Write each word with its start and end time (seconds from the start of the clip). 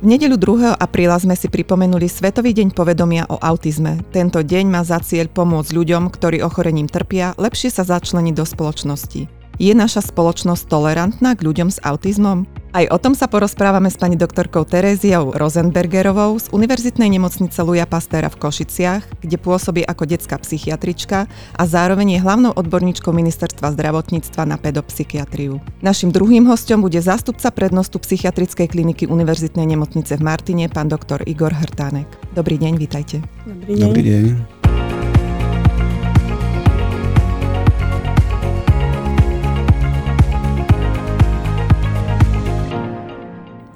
V 0.00 0.08
nedeľu 0.08 0.40
2. 0.40 0.80
apríla 0.80 1.20
sme 1.20 1.36
si 1.36 1.52
pripomenuli 1.52 2.08
Svetový 2.08 2.56
deň 2.56 2.72
povedomia 2.72 3.28
o 3.28 3.36
autizme. 3.36 4.00
Tento 4.16 4.40
deň 4.40 4.64
má 4.72 4.80
za 4.80 4.96
cieľ 4.96 5.28
pomôcť 5.28 5.76
ľuďom, 5.76 6.08
ktorí 6.08 6.40
ochorením 6.40 6.88
trpia, 6.88 7.36
lepšie 7.36 7.68
sa 7.68 7.84
začleniť 7.84 8.32
do 8.32 8.48
spoločnosti. 8.48 9.28
Je 9.60 9.72
naša 9.76 10.00
spoločnosť 10.08 10.72
tolerantná 10.72 11.36
k 11.36 11.44
ľuďom 11.44 11.68
s 11.68 11.84
autizmom? 11.84 12.48
Aj 12.70 12.86
o 12.86 13.02
tom 13.02 13.18
sa 13.18 13.26
porozprávame 13.26 13.90
s 13.90 13.98
pani 13.98 14.14
doktorkou 14.14 14.62
Teréziou 14.62 15.34
Rosenbergerovou 15.34 16.38
z 16.38 16.46
Univerzitnej 16.54 17.10
nemocnice 17.10 17.58
Luja 17.66 17.82
Pastéra 17.82 18.30
v 18.30 18.38
Košiciach, 18.38 19.26
kde 19.26 19.36
pôsobí 19.42 19.82
ako 19.82 20.06
detská 20.06 20.38
psychiatrička 20.38 21.26
a 21.58 21.62
zároveň 21.66 22.14
je 22.14 22.22
hlavnou 22.22 22.54
odborníčkou 22.54 23.10
Ministerstva 23.10 23.74
zdravotníctva 23.74 24.46
na 24.46 24.54
pedopsychiatriu. 24.54 25.58
Našim 25.82 26.14
druhým 26.14 26.46
hostom 26.46 26.78
bude 26.78 27.02
zástupca 27.02 27.50
prednostu 27.50 27.98
psychiatrickej 27.98 28.70
kliniky 28.70 29.10
Univerzitnej 29.10 29.66
nemocnice 29.66 30.14
v 30.14 30.22
Martine, 30.22 30.70
pán 30.70 30.86
doktor 30.86 31.26
Igor 31.26 31.50
Hrtánek. 31.50 32.06
Dobrý 32.38 32.54
deň, 32.54 32.78
vítajte. 32.78 33.18
Dobrý 33.50 33.82
deň. 33.82 33.82
Dobrý 33.82 34.02
deň. 34.06 34.59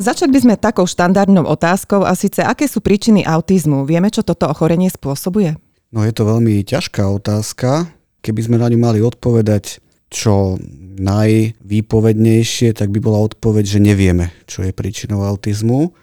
Začať 0.04 0.28
by 0.28 0.38
sme 0.44 0.60
takou 0.60 0.84
štandardnou 0.84 1.48
otázkou 1.48 2.04
a 2.04 2.12
síce 2.12 2.44
aké 2.44 2.68
sú 2.68 2.84
príčiny 2.84 3.24
autizmu? 3.24 3.88
Vieme, 3.88 4.12
čo 4.12 4.20
toto 4.20 4.44
ochorenie 4.44 4.92
spôsobuje? 4.92 5.56
No 5.96 6.04
je 6.04 6.12
to 6.12 6.28
veľmi 6.28 6.60
ťažká 6.60 7.08
otázka. 7.08 7.88
Keby 8.20 8.40
sme 8.44 8.60
na 8.60 8.68
ňu 8.68 8.76
mali 8.76 9.00
odpovedať 9.00 9.80
čo 10.12 10.60
najvýpovednejšie, 11.00 12.76
tak 12.76 12.92
by 12.92 13.00
bola 13.00 13.24
odpoveď, 13.24 13.64
že 13.64 13.80
nevieme, 13.80 14.28
čo 14.44 14.60
je 14.60 14.76
príčinou 14.76 15.24
autizmu. 15.24 15.96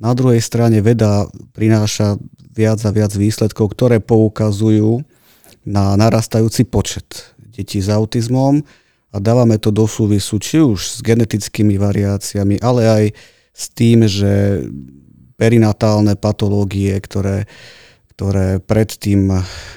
Na 0.00 0.16
druhej 0.16 0.40
strane 0.40 0.80
veda 0.80 1.28
prináša 1.52 2.16
viac 2.48 2.80
a 2.80 2.90
viac 2.96 3.12
výsledkov, 3.12 3.76
ktoré 3.76 4.00
poukazujú 4.00 5.04
na 5.68 5.92
narastajúci 6.00 6.64
počet 6.64 7.36
detí 7.36 7.84
s 7.84 7.92
autizmom 7.92 8.64
a 9.14 9.22
dávame 9.22 9.62
to 9.62 9.70
do 9.70 9.86
súvisu 9.86 10.42
či 10.42 10.58
už 10.58 10.80
s 10.82 10.98
genetickými 10.98 11.78
variáciami, 11.78 12.58
ale 12.58 12.82
aj 12.82 13.04
s 13.54 13.64
tým, 13.70 14.10
že 14.10 14.66
perinatálne 15.38 16.18
patológie, 16.18 16.98
ktoré, 16.98 17.46
ktoré 18.18 18.58
predtým 18.58 19.30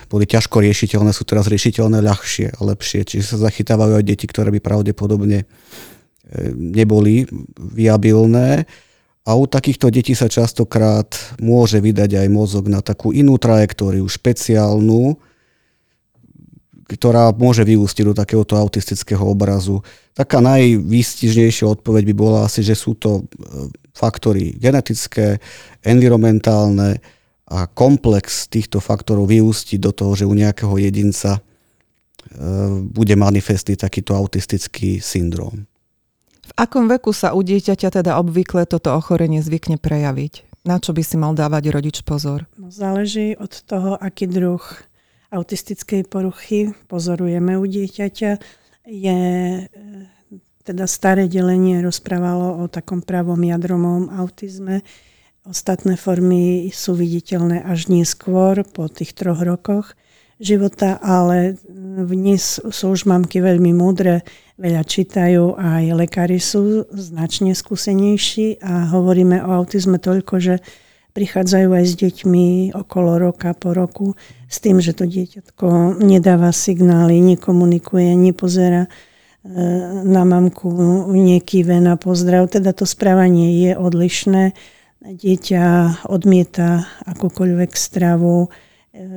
boli 0.09 0.25
ťažko 0.25 0.58
riešiteľné, 0.65 1.13
sú 1.13 1.21
teraz 1.21 1.45
riešiteľné 1.45 2.02
ľahšie 2.02 2.58
a 2.58 2.59
lepšie. 2.65 3.05
Čiže 3.05 3.38
sa 3.38 3.45
zachytávajú 3.45 4.02
aj 4.02 4.05
deti, 4.09 4.25
ktoré 4.25 4.49
by 4.58 4.61
pravdepodobne 4.61 5.45
e, 5.45 5.47
neboli 6.58 7.30
viabilné. 7.61 8.65
A 9.27 9.35
u 9.35 9.45
takýchto 9.45 9.93
detí 9.93 10.17
sa 10.17 10.31
častokrát 10.31 11.13
môže 11.38 11.77
vydať 11.77 12.25
aj 12.25 12.27
mozog 12.31 12.71
na 12.73 12.81
takú 12.81 13.13
inú 13.13 13.38
trajektóriu, 13.38 14.08
špeciálnu, 14.08 15.19
ktorá 16.88 17.35
môže 17.35 17.67
vyústiť 17.67 18.03
do 18.07 18.13
takéhoto 18.16 18.55
autistického 18.55 19.19
obrazu. 19.19 19.83
Taká 20.16 20.39
najvýstižnejšia 20.39 21.67
odpoveď 21.67 22.03
by 22.11 22.13
bola 22.16 22.39
asi, 22.47 22.63
že 22.63 22.80
sú 22.80 22.95
to 22.95 23.27
e, 23.27 23.71
faktory 23.91 24.55
genetické, 24.55 25.43
environmentálne 25.83 27.03
a 27.47 27.67
komplex 27.67 28.47
týchto 28.47 28.80
faktorov 28.80 29.27
vyústi 29.27 29.75
do 29.75 29.91
toho, 29.91 30.15
že 30.15 30.23
u 30.23 30.31
nejakého 30.31 30.80
jedinca 30.80 31.38
e, 31.38 31.41
bude 32.88 33.19
manifestný 33.19 33.75
takýto 33.75 34.15
autistický 34.15 35.03
syndrom. 35.03 35.67
V 36.47 36.52
akom 36.55 36.88
veku 36.88 37.11
sa 37.11 37.35
u 37.35 37.43
dieťaťa 37.43 37.99
teda 37.99 38.15
obvykle 38.23 38.63
toto 38.63 38.95
ochorenie 38.95 39.43
zvykne 39.43 39.75
prejaviť? 39.75 40.64
Na 40.64 40.80
čo 40.80 40.95
by 40.95 41.03
si 41.03 41.20
mal 41.20 41.36
dávať 41.36 41.71
rodič 41.71 42.03
pozor? 42.08 42.47
No, 42.55 42.71
záleží 42.71 43.36
od 43.36 43.52
toho, 43.67 43.99
aký 43.99 44.27
druh 44.27 44.64
autistickej 45.32 46.08
poruchy 46.08 46.71
pozorujeme 46.88 47.60
u 47.60 47.65
dieťaťa, 47.67 48.32
je 48.88 49.20
e, 49.60 49.64
teda 50.64 50.88
staré 50.88 51.27
delenie 51.27 51.83
rozprávalo 51.83 52.64
o 52.64 52.71
takom 52.71 53.04
pravom 53.04 53.39
jadromovom 53.39 54.11
autizme. 54.11 54.83
Ostatné 55.48 55.95
formy 55.95 56.67
sú 56.76 56.95
viditeľné 56.95 57.64
až 57.64 57.88
neskôr, 57.88 58.67
po 58.67 58.92
tých 58.92 59.15
troch 59.15 59.39
rokoch 59.39 59.95
života, 60.38 60.99
ale 61.02 61.58
dnes 62.04 62.61
sú 62.61 62.94
už 62.94 63.09
mamky 63.09 63.42
veľmi 63.42 63.73
múdre, 63.73 64.21
veľa 64.59 64.83
čítajú, 64.86 65.58
aj 65.58 65.83
lekári 65.98 66.38
sú 66.38 66.86
značne 66.94 67.58
skúsenejší 67.58 68.61
a 68.61 68.92
hovoríme 68.92 69.42
o 69.42 69.49
autizme 69.55 69.98
toľko, 69.98 70.36
že 70.38 70.55
prichádzajú 71.17 71.70
aj 71.73 71.86
s 71.89 71.94
deťmi 71.98 72.45
okolo 72.78 73.17
roka, 73.17 73.58
po 73.58 73.73
roku, 73.73 74.14
s 74.45 74.61
tým, 74.61 74.78
že 74.78 74.94
to 74.94 75.10
dieťatko 75.10 75.98
nedáva 75.98 76.54
signály, 76.54 77.17
nekomunikuje, 77.33 78.14
nepozera 78.14 78.86
e, 78.86 78.89
na 80.06 80.22
mamku, 80.22 80.70
nekýve 81.10 81.82
na 81.82 81.98
pozdrav. 81.98 82.54
Teda 82.54 82.70
to 82.70 82.86
správanie 82.86 83.66
je 83.66 83.72
odlišné. 83.73 84.54
Dieťa 85.02 85.66
odmieta 86.06 86.86
akúkoľvek 87.10 87.73
stravu, 87.73 88.45
e, 88.45 88.48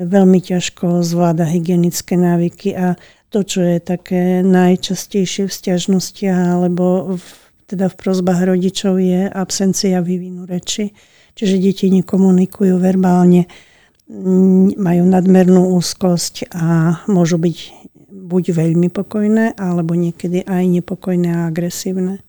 veľmi 0.09 0.41
ťažko 0.41 1.05
zvláda 1.05 1.44
hygienické 1.44 2.16
návyky 2.16 2.81
a 2.81 2.97
to, 3.28 3.44
čo 3.44 3.60
je 3.60 3.77
také 3.77 4.41
najčastejšie 4.41 5.47
v 5.47 5.53
stiažnostiach 5.53 6.65
alebo 6.65 7.15
v, 7.21 7.25
teda 7.69 7.93
v 7.93 7.99
prozbách 8.00 8.41
rodičov 8.49 8.97
je 8.97 9.28
absencia 9.28 10.00
vývinu 10.00 10.49
reči 10.49 10.97
Čiže 11.34 11.62
deti 11.62 11.86
nekomunikujú 11.91 12.78
verbálne, 12.80 13.46
majú 14.74 15.02
nadmernú 15.06 15.76
úzkosť 15.78 16.50
a 16.50 16.98
môžu 17.06 17.38
byť 17.38 17.58
buď 18.10 18.44
veľmi 18.54 18.88
pokojné, 18.91 19.58
alebo 19.58 19.98
niekedy 19.98 20.46
aj 20.46 20.62
nepokojné 20.66 21.30
a 21.30 21.46
agresívne. 21.50 22.22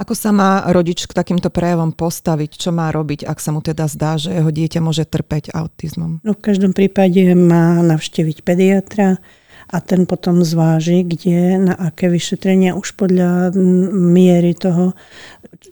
Ako 0.00 0.16
sa 0.16 0.32
má 0.32 0.64
rodič 0.72 1.04
k 1.04 1.12
takýmto 1.12 1.52
prejavom 1.52 1.92
postaviť? 1.92 2.56
Čo 2.56 2.72
má 2.72 2.88
robiť, 2.88 3.28
ak 3.28 3.36
sa 3.36 3.52
mu 3.52 3.60
teda 3.60 3.84
zdá, 3.84 4.16
že 4.16 4.32
jeho 4.32 4.48
dieťa 4.48 4.80
môže 4.80 5.04
trpeť 5.04 5.52
autizmom? 5.52 6.24
No 6.24 6.32
v 6.32 6.40
každom 6.40 6.72
prípade 6.72 7.20
má 7.36 7.84
navštíviť 7.84 8.40
pediatra 8.40 9.20
a 9.68 9.76
ten 9.84 10.08
potom 10.08 10.40
zváži, 10.40 11.04
kde, 11.04 11.60
na 11.60 11.74
aké 11.76 12.08
vyšetrenia 12.08 12.80
už 12.80 12.96
podľa 12.96 13.52
miery 13.92 14.56
toho 14.56 14.96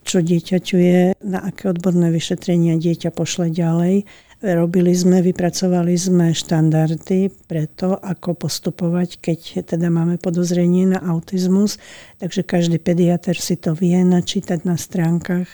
čo 0.02 0.18
dieťaťu 0.20 0.76
je, 0.76 1.02
na 1.22 1.38
aké 1.42 1.70
odborné 1.70 2.10
vyšetrenia 2.10 2.76
dieťa 2.78 3.14
pošle 3.14 3.50
ďalej. 3.50 4.04
Robili 4.38 4.94
sme, 4.94 5.18
vypracovali 5.18 5.98
sme 5.98 6.30
štandardy 6.30 7.34
pre 7.50 7.66
to, 7.66 7.98
ako 7.98 8.38
postupovať, 8.38 9.18
keď 9.18 9.66
teda 9.66 9.90
máme 9.90 10.14
podozrenie 10.14 10.86
na 10.86 11.02
autizmus. 11.02 11.82
Takže 12.22 12.46
každý 12.46 12.78
pediatr 12.78 13.34
si 13.34 13.58
to 13.58 13.74
vie 13.74 13.98
načítať 14.06 14.62
na 14.62 14.78
stránkach 14.78 15.50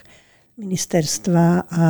ministerstva 0.61 1.47
a 1.73 1.87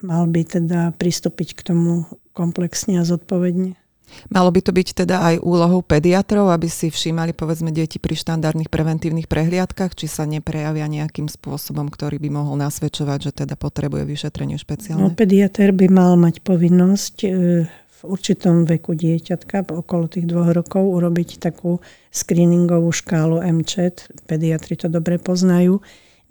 mal 0.00 0.24
by 0.26 0.42
teda 0.56 0.96
pristúpiť 0.96 1.52
k 1.52 1.60
tomu 1.68 2.08
komplexne 2.32 2.96
a 2.96 3.04
zodpovedne. 3.04 3.81
Malo 4.30 4.48
by 4.52 4.60
to 4.64 4.72
byť 4.72 4.88
teda 5.04 5.16
aj 5.32 5.34
úlohou 5.42 5.80
pediatrov, 5.84 6.52
aby 6.52 6.68
si 6.70 6.88
všímali 6.88 7.36
povedzme 7.36 7.74
deti 7.74 7.98
pri 7.98 8.14
štandardných 8.16 8.70
preventívnych 8.70 9.28
prehliadkach, 9.28 9.96
či 9.96 10.06
sa 10.08 10.28
neprejavia 10.28 10.88
nejakým 10.88 11.26
spôsobom, 11.26 11.88
ktorý 11.88 12.22
by 12.22 12.28
mohol 12.32 12.56
nasvedčovať, 12.60 13.18
že 13.30 13.32
teda 13.44 13.54
potrebuje 13.58 14.06
vyšetrenie 14.06 14.56
špeciálne? 14.56 15.02
No, 15.02 15.14
pediatr 15.14 15.74
by 15.74 15.86
mal 15.90 16.14
mať 16.16 16.40
povinnosť 16.44 17.16
e, 17.24 17.28
v 17.68 18.00
určitom 18.02 18.66
veku 18.66 18.98
dieťatka, 18.98 19.68
okolo 19.68 20.10
tých 20.10 20.26
dvoch 20.26 20.50
rokov, 20.50 20.82
urobiť 20.82 21.38
takú 21.38 21.78
screeningovú 22.10 22.90
škálu 22.90 23.38
MCHET, 23.40 24.10
pediatri 24.26 24.74
to 24.74 24.90
dobre 24.90 25.22
poznajú, 25.22 25.78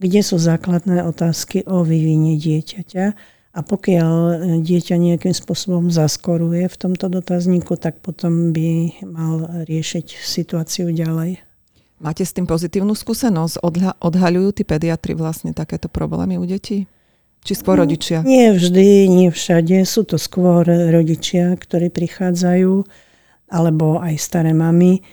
kde 0.01 0.21
sú 0.25 0.41
základné 0.41 1.05
otázky 1.05 1.63
o 1.69 1.85
vývine 1.85 2.35
dieťaťa 2.35 3.39
a 3.51 3.59
pokiaľ 3.59 4.15
e, 4.15 4.36
dieťa 4.63 4.95
nejakým 4.95 5.36
spôsobom 5.36 5.92
zaskoruje 5.92 6.71
v 6.71 6.80
tomto 6.80 7.12
dotazníku, 7.12 7.75
tak 7.75 8.00
potom 8.00 8.56
by 8.56 9.03
mal 9.03 9.68
riešiť 9.68 10.07
situáciu 10.24 10.88
ďalej. 10.88 11.44
Máte 12.01 12.24
s 12.24 12.33
tým 12.33 12.48
pozitívnu 12.48 12.95
skúsenosť? 12.95 13.62
Odha- 13.62 13.98
odhaľujú 14.00 14.50
tí 14.56 14.63
pediatri 14.63 15.13
vlastne 15.13 15.51
takéto 15.51 15.92
problémy 15.92 16.39
u 16.39 16.48
detí? 16.48 16.88
Či 17.44 17.53
skôr 17.59 17.77
no, 17.77 17.86
rodičia? 17.86 18.24
Nie 18.24 18.56
vždy, 18.56 19.12
nie 19.12 19.30
všade. 19.30 19.83
Sú 19.83 20.07
to 20.07 20.15
skôr 20.15 20.65
rodičia, 20.65 21.53
ktorí 21.57 21.92
prichádzajú, 21.92 22.86
alebo 23.51 24.00
aj 24.00 24.15
staré 24.18 24.56
mamy, 24.56 25.03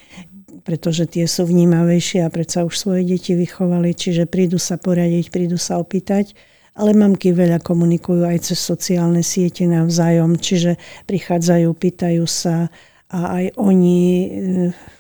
pretože 0.63 1.11
tie 1.11 1.27
sú 1.27 1.49
vnímavejšie 1.49 2.23
a 2.23 2.33
predsa 2.33 2.63
už 2.63 2.77
svoje 2.77 3.03
deti 3.03 3.33
vychovali, 3.35 3.97
čiže 3.97 4.29
prídu 4.29 4.61
sa 4.61 4.79
poradiť, 4.79 5.33
prídu 5.33 5.57
sa 5.59 5.81
opýtať 5.81 6.39
ale 6.75 6.91
mamky 6.93 7.33
veľa 7.33 7.63
komunikujú 7.63 8.27
aj 8.27 8.53
cez 8.53 8.59
sociálne 8.61 9.25
siete 9.25 9.65
navzájom, 9.65 10.37
čiže 10.37 10.77
prichádzajú, 11.09 11.69
pýtajú 11.73 12.25
sa 12.29 12.69
a 13.09 13.41
aj 13.41 13.45
oni 13.57 13.99
e, 14.05 14.29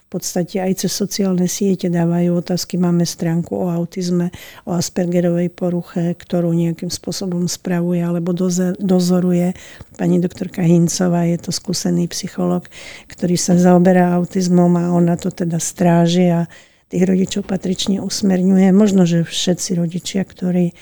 podstate 0.08 0.64
aj 0.64 0.84
cez 0.84 0.92
sociálne 0.92 1.44
siete 1.44 1.92
dávajú 1.92 2.40
otázky. 2.40 2.80
Máme 2.80 3.04
stránku 3.04 3.52
o 3.52 3.68
autizme, 3.68 4.32
o 4.64 4.72
Aspergerovej 4.72 5.52
poruche, 5.52 6.16
ktorú 6.16 6.56
nejakým 6.56 6.88
spôsobom 6.88 7.44
spravuje 7.44 8.00
alebo 8.00 8.32
dozoruje 8.80 9.52
pani 10.00 10.16
doktorka 10.16 10.64
Hincová. 10.64 11.28
Je 11.28 11.36
to 11.36 11.52
skúsený 11.52 12.08
psycholog, 12.08 12.64
ktorý 13.12 13.36
sa 13.36 13.60
zaoberá 13.60 14.16
autizmom 14.16 14.72
a 14.80 14.96
ona 14.96 15.20
to 15.20 15.28
teda 15.28 15.60
stráži 15.60 16.32
a 16.32 16.40
tých 16.88 17.04
rodičov 17.04 17.44
patrične 17.44 18.00
usmerňuje. 18.00 18.72
Možno, 18.72 19.04
že 19.04 19.28
všetci 19.28 19.76
rodičia, 19.76 20.24
ktorí 20.24 20.72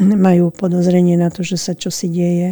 majú 0.00 0.52
podozrenie 0.52 1.16
na 1.16 1.32
to, 1.32 1.40
že 1.40 1.56
sa 1.56 1.72
čosi 1.72 2.12
deje, 2.12 2.48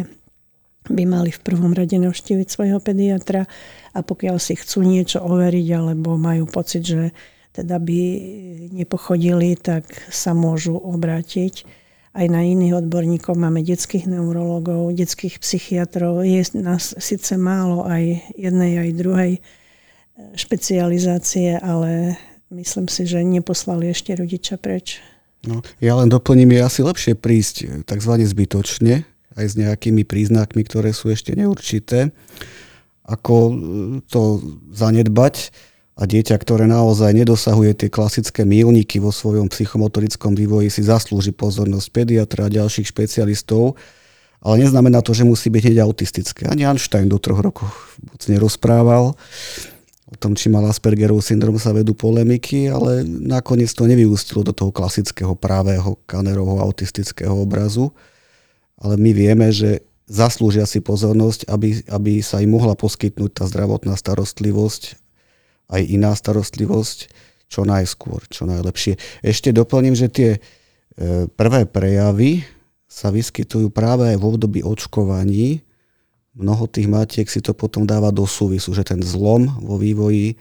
by 0.85 1.03
mali 1.05 1.33
v 1.33 1.41
prvom 1.41 1.73
rade 1.73 1.97
navštíviť 1.97 2.47
svojho 2.49 2.77
pediatra 2.77 3.49
a 3.93 3.99
pokiaľ 4.05 4.37
si 4.37 4.53
chcú 4.53 4.85
niečo 4.85 5.21
overiť 5.21 5.67
alebo 5.73 6.13
majú 6.13 6.45
pocit, 6.45 6.85
že 6.85 7.09
teda 7.55 7.79
by 7.79 8.01
nepochodili, 8.75 9.55
tak 9.55 9.87
sa 10.11 10.35
môžu 10.35 10.75
obrátiť 10.75 11.65
aj 12.15 12.25
na 12.31 12.43
iných 12.43 12.85
odborníkov. 12.85 13.35
Máme 13.35 13.63
detských 13.63 14.07
neurologov, 14.07 14.91
detských 14.91 15.39
psychiatrov. 15.39 16.23
Je 16.23 16.43
nás 16.59 16.95
síce 16.99 17.33
málo 17.39 17.87
aj 17.87 18.35
jednej, 18.35 18.71
aj 18.79 18.99
druhej 18.99 19.31
špecializácie, 20.35 21.59
ale 21.59 22.15
myslím 22.51 22.87
si, 22.87 23.03
že 23.07 23.23
neposlali 23.23 23.91
ešte 23.91 24.15
rodiča 24.15 24.55
preč. 24.59 25.03
No, 25.45 25.61
ja 25.77 25.93
len 25.97 26.09
doplním, 26.09 26.57
je 26.57 26.61
asi 26.61 26.81
lepšie 26.81 27.13
prísť 27.13 27.85
tzv. 27.85 28.13
zbytočne, 28.17 29.05
aj 29.35 29.45
s 29.45 29.55
nejakými 29.59 30.07
príznakmi, 30.07 30.63
ktoré 30.65 30.95
sú 30.95 31.11
ešte 31.11 31.35
neurčité, 31.35 32.09
ako 33.05 33.35
e, 33.35 33.53
to 34.09 34.41
zanedbať 34.73 35.53
a 35.95 36.03
dieťa, 36.03 36.35
ktoré 36.35 36.67
naozaj 36.67 37.15
nedosahuje 37.15 37.85
tie 37.85 37.89
klasické 37.91 38.43
mílniky 38.43 38.99
vo 38.99 39.15
svojom 39.15 39.47
psychomotorickom 39.47 40.35
vývoji, 40.35 40.67
si 40.67 40.83
zaslúži 40.83 41.31
pozornosť 41.31 41.87
pediatra 41.93 42.47
a 42.47 42.53
ďalších 42.53 42.91
špecialistov, 42.91 43.79
ale 44.43 44.67
neznamená 44.67 44.99
to, 44.99 45.15
že 45.15 45.23
musí 45.23 45.47
byť 45.47 45.63
hneď 45.71 45.77
autistické. 45.87 46.51
Ani 46.51 46.67
Einstein 46.67 47.07
do 47.07 47.15
troch 47.15 47.39
rokov 47.39 47.71
moc 48.03 48.21
nerozprával. 48.27 49.15
Tom, 50.17 50.33
či 50.33 50.47
mal 50.47 50.63
Aspergerov 50.65 51.19
syndrom, 51.19 51.59
sa 51.59 51.75
vedú 51.75 51.91
polemiky, 51.91 52.71
ale 52.71 53.03
nakoniec 53.05 53.71
to 53.71 53.87
nevyústilo 53.87 54.41
do 54.41 54.55
toho 54.55 54.71
klasického 54.71 55.35
právého 55.35 55.99
kanerovho 56.07 56.63
autistického 56.63 57.35
obrazu 57.35 57.91
ale 58.79 58.99
my 58.99 59.11
vieme, 59.15 59.47
že 59.51 59.83
zaslúžia 60.05 60.67
si 60.67 60.83
pozornosť, 60.83 61.47
aby, 61.47 61.81
aby 61.87 62.19
sa 62.19 62.43
im 62.43 62.53
mohla 62.53 62.75
poskytnúť 62.75 63.31
tá 63.31 63.43
zdravotná 63.47 63.95
starostlivosť, 63.95 64.99
aj 65.71 65.81
iná 65.81 66.13
starostlivosť, 66.13 66.97
čo 67.49 67.63
najskôr, 67.63 68.25
čo 68.29 68.45
najlepšie. 68.45 68.99
Ešte 69.23 69.55
doplním, 69.55 69.95
že 69.97 70.11
tie 70.11 70.29
e, 70.37 70.39
prvé 71.29 71.65
prejavy 71.65 72.45
sa 72.85 73.09
vyskytujú 73.09 73.73
práve 73.73 74.13
aj 74.13 74.17
v 74.21 74.27
období 74.27 74.59
očkovaní. 74.61 75.65
Mnoho 76.35 76.67
tých 76.67 76.91
matiek 76.91 77.27
si 77.31 77.39
to 77.39 77.55
potom 77.55 77.87
dáva 77.87 78.11
do 78.11 78.27
súvisu, 78.27 78.75
že 78.75 78.83
ten 78.83 78.99
zlom 78.99 79.47
vo 79.63 79.79
vývoji 79.79 80.35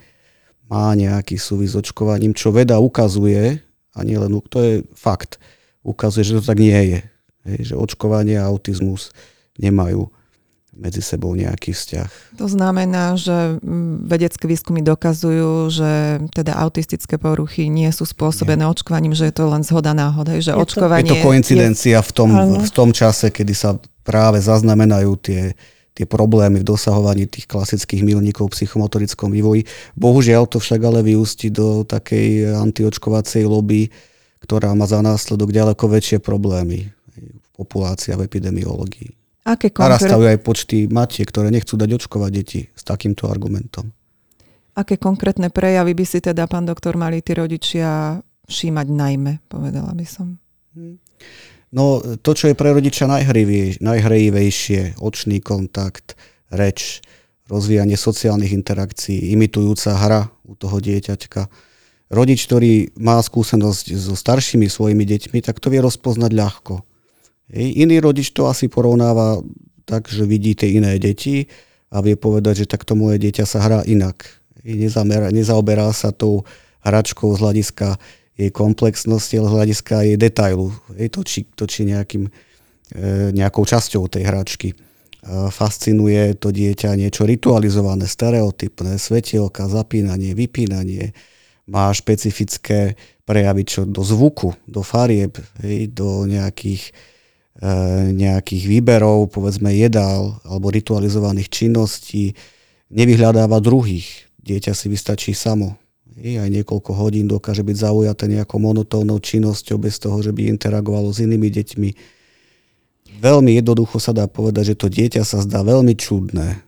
má 0.66 0.90
nejaký 0.98 1.38
súvis 1.38 1.72
s 1.72 1.78
očkovaním, 1.78 2.34
čo 2.34 2.50
veda 2.50 2.82
ukazuje, 2.82 3.62
a 3.94 3.98
nie 4.02 4.18
len 4.18 4.34
to 4.50 4.58
je 4.58 4.74
fakt, 4.98 5.38
ukazuje, 5.86 6.26
že 6.26 6.42
to 6.42 6.42
tak 6.42 6.58
nie 6.58 6.74
je 6.74 7.00
Hej, 7.44 7.72
že 7.72 7.74
očkovanie 7.76 8.40
a 8.40 8.48
autizmus 8.48 9.12
nemajú 9.60 10.08
medzi 10.74 10.98
sebou 10.98 11.38
nejaký 11.38 11.70
vzťah. 11.70 12.34
To 12.40 12.50
znamená, 12.50 13.14
že 13.14 13.62
mm, 13.62 14.10
vedecké 14.10 14.50
výskumy 14.50 14.82
dokazujú, 14.82 15.70
že 15.70 16.18
teda 16.34 16.58
autistické 16.58 17.14
poruchy 17.14 17.70
nie 17.70 17.86
sú 17.94 18.02
spôsobené 18.02 18.66
nie. 18.66 18.72
očkovaním, 18.74 19.14
že 19.14 19.30
je 19.30 19.34
to 19.38 19.46
len 19.46 19.62
zhoda 19.62 19.94
náhod. 19.94 20.34
Že 20.34 20.50
je 20.50 20.58
očkovanie 20.58 21.06
to, 21.06 21.14
je 21.14 21.22
to 21.22 21.26
koincidencia 21.30 22.00
je... 22.00 22.02
v, 22.02 22.10
tom, 22.10 22.30
v 22.58 22.70
tom 22.74 22.90
čase, 22.90 23.30
kedy 23.30 23.54
sa 23.54 23.78
práve 24.02 24.42
zaznamenajú 24.42 25.14
tie, 25.22 25.54
tie 25.94 26.06
problémy 26.10 26.60
v 26.60 26.66
dosahovaní 26.66 27.30
tých 27.30 27.46
klasických 27.46 28.02
milníkov 28.02 28.50
v 28.50 28.54
psychomotorickom 28.58 29.30
vývoji. 29.30 29.62
Bohužiaľ 29.94 30.50
to 30.50 30.58
však 30.58 30.82
ale 30.82 31.06
vyústi 31.06 31.54
do 31.54 31.86
takej 31.86 32.50
antiočkovacej 32.58 33.46
lobby, 33.46 33.94
ktorá 34.42 34.74
má 34.74 34.90
za 34.90 35.00
následok 35.00 35.54
ďaleko 35.54 35.86
väčšie 35.86 36.18
problémy 36.18 36.90
populácia 37.54 38.18
v 38.18 38.26
epidemiológii. 38.26 39.14
Aké 39.46 39.70
konkrét... 39.70 40.02
Narastajú 40.02 40.24
aj 40.26 40.38
počty 40.42 40.76
matiek, 40.90 41.28
ktoré 41.30 41.54
nechcú 41.54 41.78
dať 41.78 41.90
očkovať 41.94 42.30
deti 42.34 42.60
s 42.74 42.82
takýmto 42.82 43.30
argumentom. 43.30 43.94
Aké 44.74 44.98
konkrétne 44.98 45.54
prejavy 45.54 45.94
by 45.94 46.04
si 46.04 46.18
teda, 46.18 46.50
pán 46.50 46.66
doktor, 46.66 46.98
mali 46.98 47.22
tí 47.22 47.38
rodičia 47.38 48.18
všímať 48.50 48.86
najmä, 48.90 49.32
povedala 49.46 49.94
by 49.94 50.06
som? 50.08 50.42
No 51.74 51.98
to, 52.22 52.38
čo 52.38 52.54
je 52.54 52.54
pre 52.54 52.70
rodiča 52.70 53.10
najhrejivejšie, 53.82 55.02
očný 55.02 55.42
kontakt, 55.42 56.14
reč, 56.54 57.02
rozvíjanie 57.50 57.98
sociálnych 57.98 58.54
interakcií, 58.54 59.34
imitujúca 59.34 59.98
hra 59.98 60.30
u 60.46 60.54
toho 60.54 60.78
dieťaťka. 60.78 61.50
Rodič, 62.14 62.46
ktorý 62.46 62.94
má 62.94 63.18
skúsenosť 63.18 63.90
so 63.98 64.14
staršími 64.14 64.70
svojimi 64.70 65.02
deťmi, 65.02 65.42
tak 65.42 65.58
to 65.58 65.66
vie 65.66 65.82
rozpoznať 65.82 66.30
ľahko. 66.30 66.86
Iný 67.50 67.98
rodič 67.98 68.30
to 68.30 68.46
asi 68.46 68.70
porovnáva 68.70 69.42
tak, 69.82 70.06
že 70.06 70.24
vidí 70.30 70.54
tie 70.54 70.78
iné 70.78 70.94
deti 71.02 71.50
a 71.90 72.00
vie 72.06 72.14
povedať, 72.14 72.64
že 72.64 72.70
takto 72.70 72.94
moje 72.94 73.18
dieťa 73.18 73.44
sa 73.44 73.58
hrá 73.58 73.80
inak. 73.82 74.22
Nezamerá, 74.62 75.34
nezaoberá 75.34 75.90
sa 75.90 76.14
tou 76.14 76.46
hračkou 76.86 77.34
z 77.34 77.38
hľadiska 77.42 77.98
jej 78.34 78.50
komplexnosti, 78.50 79.34
ale 79.38 79.48
hľadiska 79.48 80.06
jej 80.06 80.18
detailu. 80.18 80.74
Hej, 80.98 81.14
točí, 81.14 81.40
točí 81.54 81.86
nejakým, 81.86 82.26
e, 82.26 82.30
nejakou 83.32 83.62
časťou 83.62 84.10
tej 84.10 84.26
hračky. 84.26 84.70
Fascinuje 85.24 86.36
to 86.36 86.52
dieťa 86.52 87.00
niečo 87.00 87.24
ritualizované, 87.24 88.04
stereotypné, 88.04 89.00
svetielka, 89.00 89.72
zapínanie, 89.72 90.36
vypínanie. 90.36 91.16
Má 91.64 91.88
špecifické 91.96 93.00
prejavy 93.24 93.64
čo 93.64 93.88
do 93.88 94.04
zvuku, 94.04 94.52
do 94.68 94.84
farieb, 94.84 95.40
hej, 95.64 95.96
do 95.96 96.28
nejakých 96.28 96.92
E, 97.54 97.70
nejakých 98.10 98.66
výberov, 98.66 99.30
povedzme 99.30 99.70
jedál 99.70 100.42
alebo 100.42 100.74
ritualizovaných 100.74 101.48
činností, 101.54 102.34
nevyhľadáva 102.90 103.62
druhých. 103.62 104.26
Dieťa 104.42 104.74
si 104.74 104.90
vystačí 104.90 105.30
samo. 105.38 105.78
I 106.14 106.38
aj 106.38 106.46
niekoľko 106.46 106.94
hodín 106.94 107.26
dokáže 107.26 107.66
byť 107.66 107.76
zaujaté 107.76 108.30
nejakou 108.30 108.62
monotónnou 108.62 109.18
činnosťou 109.18 109.82
bez 109.82 109.98
toho, 109.98 110.22
že 110.22 110.30
by 110.30 110.46
interagovalo 110.46 111.10
s 111.10 111.18
inými 111.26 111.50
deťmi. 111.50 111.90
Veľmi 113.18 113.58
jednoducho 113.58 113.98
sa 113.98 114.14
dá 114.14 114.30
povedať, 114.30 114.74
že 114.74 114.78
to 114.78 114.86
dieťa 114.86 115.26
sa 115.26 115.42
zdá 115.42 115.66
veľmi 115.66 115.98
čudné 115.98 116.62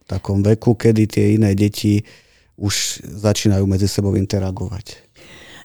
v 0.00 0.04
takom 0.08 0.40
veku, 0.40 0.72
kedy 0.72 1.04
tie 1.08 1.24
iné 1.36 1.52
deti 1.52 2.08
už 2.56 3.04
začínajú 3.04 3.68
medzi 3.68 3.84
sebou 3.84 4.16
interagovať. 4.16 4.96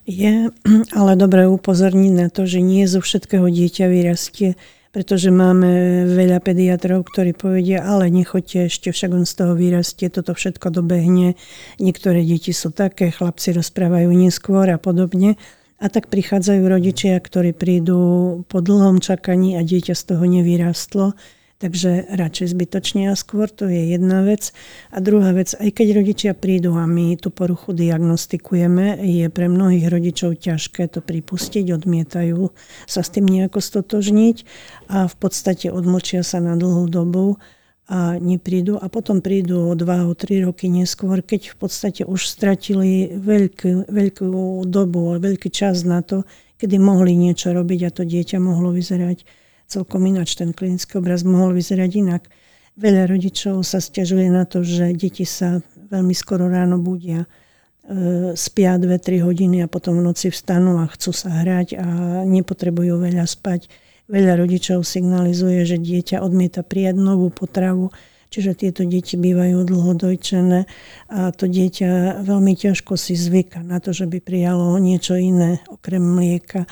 Je 0.04 0.50
ale 0.98 1.14
dobré 1.14 1.46
upozorniť 1.48 2.14
na 2.18 2.28
to, 2.28 2.50
že 2.50 2.60
nie 2.60 2.84
zo 2.90 3.00
všetkého 3.00 3.48
dieťa 3.48 3.86
vyrastie, 3.88 4.60
pretože 4.92 5.32
máme 5.32 6.04
veľa 6.12 6.44
pediatrov, 6.44 7.08
ktorí 7.08 7.32
povedia, 7.32 7.80
ale 7.84 8.12
nechoďte 8.12 8.68
ešte, 8.68 8.88
však 8.92 9.12
on 9.16 9.24
z 9.24 9.34
toho 9.40 9.54
vyrastie, 9.56 10.12
toto 10.12 10.36
všetko 10.36 10.68
dobehne. 10.68 11.40
Niektoré 11.80 12.24
deti 12.28 12.52
sú 12.52 12.76
také, 12.76 13.08
chlapci 13.08 13.56
rozprávajú 13.56 14.12
neskôr 14.12 14.68
a 14.68 14.76
podobne. 14.76 15.40
A 15.82 15.90
tak 15.90 16.14
prichádzajú 16.14 16.62
rodičia, 16.68 17.18
ktorí 17.18 17.58
prídu 17.58 18.00
po 18.46 18.62
dlhom 18.62 19.02
čakaní 19.02 19.58
a 19.58 19.66
dieťa 19.66 19.98
z 19.98 20.04
toho 20.14 20.24
nevyrastlo 20.30 21.18
Takže 21.62 22.10
radšej 22.10 22.58
zbytočne 22.58 23.14
a 23.14 23.16
skôr, 23.16 23.46
to 23.46 23.70
je 23.70 23.94
jedna 23.94 24.26
vec. 24.26 24.50
A 24.90 24.98
druhá 24.98 25.30
vec, 25.30 25.54
aj 25.54 25.70
keď 25.70 26.02
rodičia 26.02 26.34
prídu 26.34 26.74
a 26.74 26.90
my 26.90 27.14
tú 27.22 27.30
poruchu 27.30 27.78
diagnostikujeme, 27.78 28.98
je 28.98 29.30
pre 29.30 29.46
mnohých 29.46 29.86
rodičov 29.86 30.42
ťažké 30.42 30.90
to 30.90 31.06
pripustiť, 31.06 31.70
odmietajú 31.70 32.50
sa 32.90 33.06
s 33.06 33.14
tým 33.14 33.30
nejako 33.30 33.62
stotožniť 33.62 34.38
a 34.90 35.06
v 35.06 35.16
podstate 35.22 35.70
odmlčia 35.70 36.26
sa 36.26 36.42
na 36.42 36.58
dlhú 36.58 36.90
dobu 36.90 37.38
a 37.86 38.18
neprídu 38.18 38.82
a 38.82 38.90
potom 38.90 39.22
prídu 39.22 39.70
o 39.70 39.78
2 39.78 40.10
o 40.10 40.18
3 40.18 40.50
roky 40.50 40.66
neskôr, 40.66 41.22
keď 41.22 41.54
v 41.54 41.56
podstate 41.62 42.02
už 42.10 42.26
stratili 42.26 43.14
veľkú, 43.22 43.86
veľkú 43.86 44.66
dobu, 44.66 45.14
veľký 45.22 45.54
čas 45.54 45.86
na 45.86 46.02
to, 46.02 46.26
kedy 46.58 46.82
mohli 46.82 47.14
niečo 47.14 47.54
robiť 47.54 47.80
a 47.86 47.94
to 47.94 48.02
dieťa 48.02 48.42
mohlo 48.42 48.74
vyzerať 48.74 49.41
celkom 49.72 50.04
ináč. 50.04 50.36
Ten 50.36 50.52
klinický 50.52 51.00
obraz 51.00 51.24
mohol 51.24 51.56
vyzerať 51.56 51.92
inak. 51.96 52.28
Veľa 52.76 53.08
rodičov 53.08 53.64
sa 53.64 53.80
stiažuje 53.80 54.28
na 54.28 54.44
to, 54.44 54.64
že 54.68 54.92
deti 54.92 55.24
sa 55.24 55.64
veľmi 55.92 56.16
skoro 56.16 56.48
ráno 56.48 56.80
budia, 56.80 57.24
e, 57.24 57.28
spia 58.36 58.80
2-3 58.80 59.24
hodiny 59.24 59.64
a 59.64 59.72
potom 59.72 60.00
v 60.00 60.08
noci 60.08 60.32
vstanú 60.32 60.80
a 60.80 60.92
chcú 60.92 61.12
sa 61.12 61.32
hrať 61.44 61.76
a 61.80 61.88
nepotrebujú 62.24 63.00
veľa 63.00 63.28
spať. 63.28 63.68
Veľa 64.12 64.44
rodičov 64.44 64.84
signalizuje, 64.84 65.64
že 65.64 65.80
dieťa 65.80 66.20
odmieta 66.20 66.64
prijať 66.64 67.00
novú 67.00 67.32
potravu, 67.32 67.92
čiže 68.32 68.56
tieto 68.56 68.84
deti 68.88 69.20
bývajú 69.20 69.68
dlhodojčené 69.68 70.68
a 71.12 71.32
to 71.36 71.48
dieťa 71.48 72.24
veľmi 72.24 72.56
ťažko 72.56 72.96
si 72.96 73.16
zvyka 73.20 73.64
na 73.64 73.84
to, 73.84 73.92
že 73.92 74.08
by 74.08 74.24
prijalo 74.24 74.80
niečo 74.80 75.20
iné 75.20 75.60
okrem 75.68 76.04
mlieka 76.04 76.68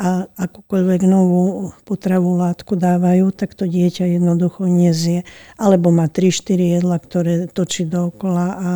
a 0.00 0.24
akúkoľvek 0.24 1.04
novú 1.04 1.76
potravú 1.84 2.40
látku 2.40 2.72
dávajú, 2.72 3.36
tak 3.36 3.52
to 3.52 3.68
dieťa 3.68 4.16
jednoducho 4.16 4.64
nezie. 4.64 5.28
Alebo 5.60 5.92
má 5.92 6.08
3-4 6.08 6.80
jedla, 6.80 6.96
ktoré 6.96 7.44
točí 7.52 7.84
dookola 7.84 8.46
a 8.56 8.70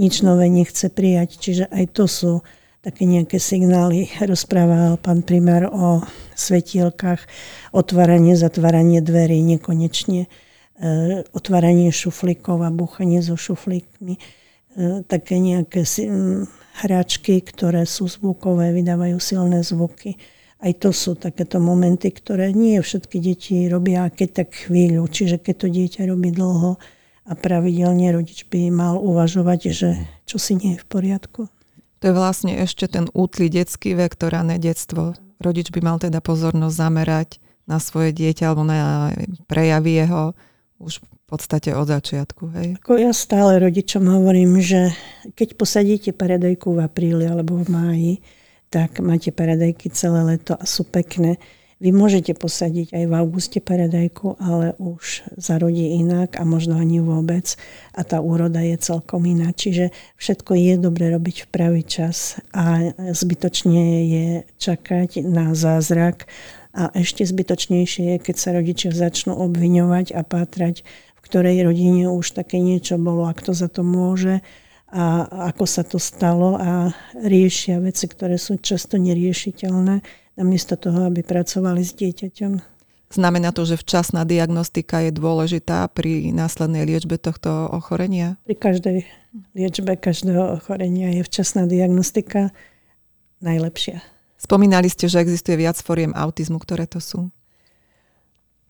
nič 0.00 0.24
nové 0.24 0.48
nechce 0.48 0.88
prijať. 0.88 1.36
Čiže 1.36 1.64
aj 1.68 1.84
to 1.92 2.08
sú 2.08 2.32
také 2.80 3.04
nejaké 3.04 3.36
signály. 3.36 4.08
Rozprával 4.24 4.96
pán 4.96 5.20
primár 5.20 5.68
o 5.68 6.00
svetielkách, 6.32 7.28
otváranie, 7.76 8.32
zatváranie 8.40 9.04
dverí 9.04 9.44
nekonečne, 9.44 10.24
e, 10.24 10.28
otváranie 11.36 11.92
šuflíkov 11.92 12.64
a 12.64 12.72
búchanie 12.72 13.20
so 13.20 13.36
šuflíkmi. 13.36 14.16
E, 14.16 14.20
také 15.04 15.36
nejaké 15.44 15.84
hračky, 16.80 17.44
ktoré 17.44 17.84
sú 17.84 18.08
zvukové, 18.08 18.72
vydávajú 18.72 19.20
silné 19.20 19.60
zvuky 19.60 20.39
aj 20.60 20.72
to 20.76 20.90
sú 20.92 21.16
takéto 21.16 21.56
momenty, 21.56 22.12
ktoré 22.12 22.52
nie 22.52 22.76
všetky 22.76 23.16
deti 23.16 23.64
robia, 23.66 24.12
keď 24.12 24.44
tak 24.44 24.68
chvíľu. 24.68 25.08
Čiže 25.08 25.40
keď 25.40 25.54
to 25.56 25.68
dieťa 25.72 26.02
robí 26.04 26.28
dlho 26.36 26.76
a 27.24 27.32
pravidelne 27.32 28.12
rodič 28.12 28.44
by 28.44 28.68
mal 28.68 29.00
uvažovať, 29.00 29.60
že 29.72 29.88
čo 30.28 30.36
si 30.36 30.60
nie 30.60 30.76
je 30.76 30.82
v 30.84 30.86
poriadku. 30.86 31.40
To 32.00 32.04
je 32.08 32.16
vlastne 32.16 32.56
ešte 32.56 32.88
ten 32.88 33.08
útly 33.12 33.52
detský 33.52 33.96
vek, 33.96 34.16
to 34.16 34.32
rané 34.32 34.56
detstvo. 34.60 35.16
Rodič 35.40 35.72
by 35.72 35.80
mal 35.80 35.96
teda 35.96 36.20
pozornosť 36.20 36.76
zamerať 36.76 37.30
na 37.64 37.80
svoje 37.80 38.12
dieťa 38.12 38.44
alebo 38.52 38.64
na 38.64 39.12
prejavy 39.48 40.04
jeho 40.04 40.36
už 40.80 41.00
v 41.00 41.06
podstate 41.28 41.76
od 41.76 41.88
začiatku. 41.88 42.44
Hej? 42.56 42.68
Ako 42.80 42.96
ja 43.00 43.12
stále 43.12 43.60
rodičom 43.60 44.04
hovorím, 44.08 44.60
že 44.60 44.92
keď 45.36 45.48
posadíte 45.60 46.10
paradajku 46.16 46.72
v 46.72 46.80
apríli 46.84 47.24
alebo 47.28 47.60
v 47.60 47.68
máji, 47.68 48.12
tak 48.70 49.02
máte 49.02 49.34
paradajky 49.34 49.90
celé 49.90 50.22
leto 50.22 50.54
a 50.54 50.62
sú 50.62 50.86
pekné. 50.86 51.42
Vy 51.80 51.96
môžete 51.96 52.36
posadiť 52.36 52.92
aj 52.92 53.04
v 53.08 53.16
auguste 53.16 53.58
paradajku, 53.58 54.36
ale 54.36 54.76
už 54.76 55.24
zarodí 55.40 55.96
inak 55.96 56.36
a 56.36 56.44
možno 56.44 56.76
ani 56.76 57.00
vôbec 57.00 57.56
a 57.96 58.04
tá 58.04 58.20
úroda 58.20 58.60
je 58.60 58.76
celkom 58.76 59.24
iná. 59.24 59.48
Čiže 59.50 59.88
všetko 60.20 60.60
je 60.60 60.74
dobre 60.76 61.08
robiť 61.08 61.48
v 61.48 61.50
pravý 61.50 61.82
čas 61.82 62.36
a 62.52 62.92
zbytočne 62.94 63.84
je 64.06 64.26
čakať 64.60 65.24
na 65.24 65.56
zázrak 65.56 66.28
a 66.76 66.92
ešte 66.94 67.24
zbytočnejšie 67.26 68.14
je, 68.14 68.16
keď 68.22 68.36
sa 68.36 68.54
rodičia 68.54 68.92
začnú 68.92 69.34
obviňovať 69.34 70.14
a 70.14 70.20
pátrať, 70.20 70.84
v 71.16 71.20
ktorej 71.24 71.64
rodine 71.64 72.12
už 72.12 72.36
také 72.36 72.60
niečo 72.60 73.00
bolo 73.00 73.24
a 73.24 73.32
kto 73.32 73.56
za 73.56 73.72
to 73.72 73.82
môže 73.82 74.44
a 74.90 75.26
ako 75.54 75.64
sa 75.70 75.86
to 75.86 76.02
stalo 76.02 76.58
a 76.58 76.90
riešia 77.14 77.78
veci, 77.78 78.10
ktoré 78.10 78.34
sú 78.36 78.58
často 78.58 78.98
neriešiteľné, 78.98 80.02
namiesto 80.34 80.74
toho, 80.74 81.06
aby 81.06 81.22
pracovali 81.22 81.82
s 81.82 81.94
dieťaťom. 81.94 82.52
Znamená 83.10 83.50
to, 83.50 83.66
že 83.66 83.74
včasná 83.74 84.22
diagnostika 84.22 85.02
je 85.02 85.10
dôležitá 85.10 85.90
pri 85.90 86.30
následnej 86.30 86.86
liečbe 86.86 87.18
tohto 87.18 87.66
ochorenia? 87.70 88.38
Pri 88.46 88.54
každej 88.54 88.96
liečbe 89.54 89.98
každého 89.98 90.62
ochorenia 90.62 91.10
je 91.18 91.26
včasná 91.26 91.66
diagnostika 91.66 92.54
najlepšia. 93.42 94.02
Spomínali 94.38 94.86
ste, 94.86 95.10
že 95.10 95.22
existuje 95.22 95.58
viac 95.58 95.78
foriem 95.82 96.14
autizmu, 96.14 96.62
ktoré 96.62 96.86
to 96.86 97.02
sú? 97.02 97.34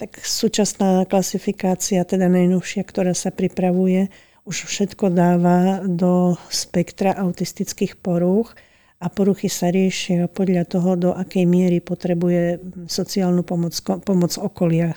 Tak 0.00 0.16
súčasná 0.24 1.04
klasifikácia, 1.04 2.00
teda 2.08 2.32
najnovšia, 2.32 2.80
ktorá 2.88 3.12
sa 3.12 3.28
pripravuje, 3.28 4.08
už 4.44 4.66
všetko 4.66 5.12
dáva 5.12 5.84
do 5.84 6.36
spektra 6.48 7.12
autistických 7.16 8.00
porúch 8.00 8.56
a 9.00 9.08
poruchy 9.08 9.48
sa 9.48 9.72
riešia 9.72 10.28
podľa 10.28 10.64
toho, 10.68 10.90
do 10.96 11.10
akej 11.16 11.48
miery 11.48 11.80
potrebuje 11.80 12.60
sociálnu 12.88 13.40
pomoc, 13.44 13.72
pomoc 14.04 14.32
okolia, 14.36 14.92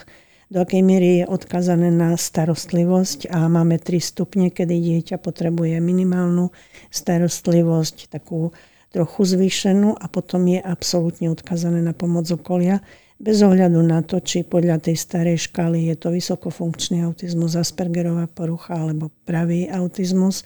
do 0.52 0.62
akej 0.62 0.84
miery 0.84 1.24
je 1.24 1.26
odkazané 1.26 1.90
na 1.90 2.14
starostlivosť 2.20 3.32
a 3.32 3.48
máme 3.48 3.80
tri 3.80 3.98
stupne, 4.04 4.52
kedy 4.52 4.76
dieťa 4.76 5.18
potrebuje 5.18 5.80
minimálnu 5.80 6.52
starostlivosť, 6.92 8.12
takú 8.12 8.54
trochu 8.94 9.22
zvýšenú 9.26 9.98
a 9.98 10.06
potom 10.06 10.46
je 10.46 10.62
absolútne 10.62 11.34
odkazané 11.34 11.82
na 11.82 11.98
pomoc 11.98 12.30
okolia 12.30 12.86
bez 13.24 13.40
ohľadu 13.40 13.80
na 13.80 14.04
to, 14.04 14.20
či 14.20 14.44
podľa 14.44 14.84
tej 14.84 15.00
starej 15.00 15.48
škály 15.48 15.88
je 15.88 15.96
to 15.96 16.12
vysokofunkčný 16.12 17.08
autizmus, 17.08 17.56
Aspergerová 17.56 18.28
porucha 18.28 18.76
alebo 18.76 19.08
pravý 19.24 19.72
autizmus, 19.72 20.44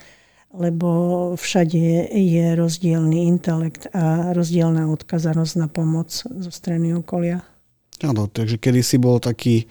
lebo 0.54 1.34
všade 1.34 2.14
je 2.14 2.46
rozdielný 2.54 3.26
intelekt 3.26 3.90
a 3.98 4.30
rozdielná 4.38 4.86
odkazanosť 4.94 5.54
na 5.58 5.68
pomoc 5.68 6.14
zo 6.14 6.52
strany 6.54 6.94
okolia. 6.94 7.42
Áno, 8.06 8.30
takže 8.30 8.62
kedy 8.62 8.86
si 8.86 9.02
bol 9.02 9.18
taký 9.18 9.66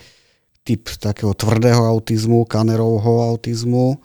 typ 0.66 0.90
takého 0.98 1.30
tvrdého 1.30 1.86
autizmu, 1.86 2.42
kanerovho 2.42 3.22
autizmu, 3.22 4.02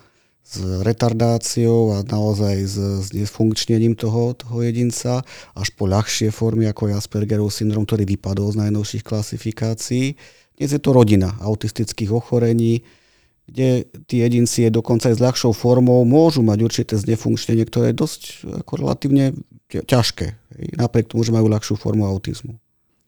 s 0.51 0.84
retardáciou 0.84 1.96
a 1.96 1.98
naozaj 2.03 2.55
s, 2.67 2.75
s 2.75 3.08
nefunkčnením 3.15 3.96
toho, 3.96 4.36
toho 4.36 4.60
jedinca, 4.60 5.24
až 5.55 5.67
po 5.79 5.88
ľahšie 5.88 6.27
formy 6.36 6.67
ako 6.67 6.91
je 6.91 7.00
Aspergerov 7.00 7.55
syndrom, 7.55 7.88
ktorý 7.88 8.03
vypadol 8.03 8.51
z 8.51 8.67
najnovších 8.67 9.03
klasifikácií. 9.08 10.20
Dnes 10.60 10.70
je 10.75 10.81
to 10.84 10.91
rodina 10.91 11.39
autistických 11.39 12.12
ochorení, 12.12 12.84
kde 13.48 13.88
tí 14.05 14.20
jedinci 14.20 14.67
je 14.67 14.72
dokonca 14.75 15.08
aj 15.08 15.15
s 15.17 15.24
ľahšou 15.24 15.55
formou 15.55 16.03
môžu 16.03 16.43
mať 16.43 16.60
určité 16.67 16.93
znefunkčnenie, 17.00 17.63
ktoré 17.67 17.96
je 17.96 18.00
dosť 18.03 18.22
ako 18.63 18.72
relatívne 18.84 19.34
ťažké, 19.72 20.36
napriek 20.75 21.08
tomu, 21.08 21.24
že 21.24 21.31
majú 21.31 21.48
ľahšiu 21.48 21.79
formu 21.79 22.03
autizmu. 22.03 22.60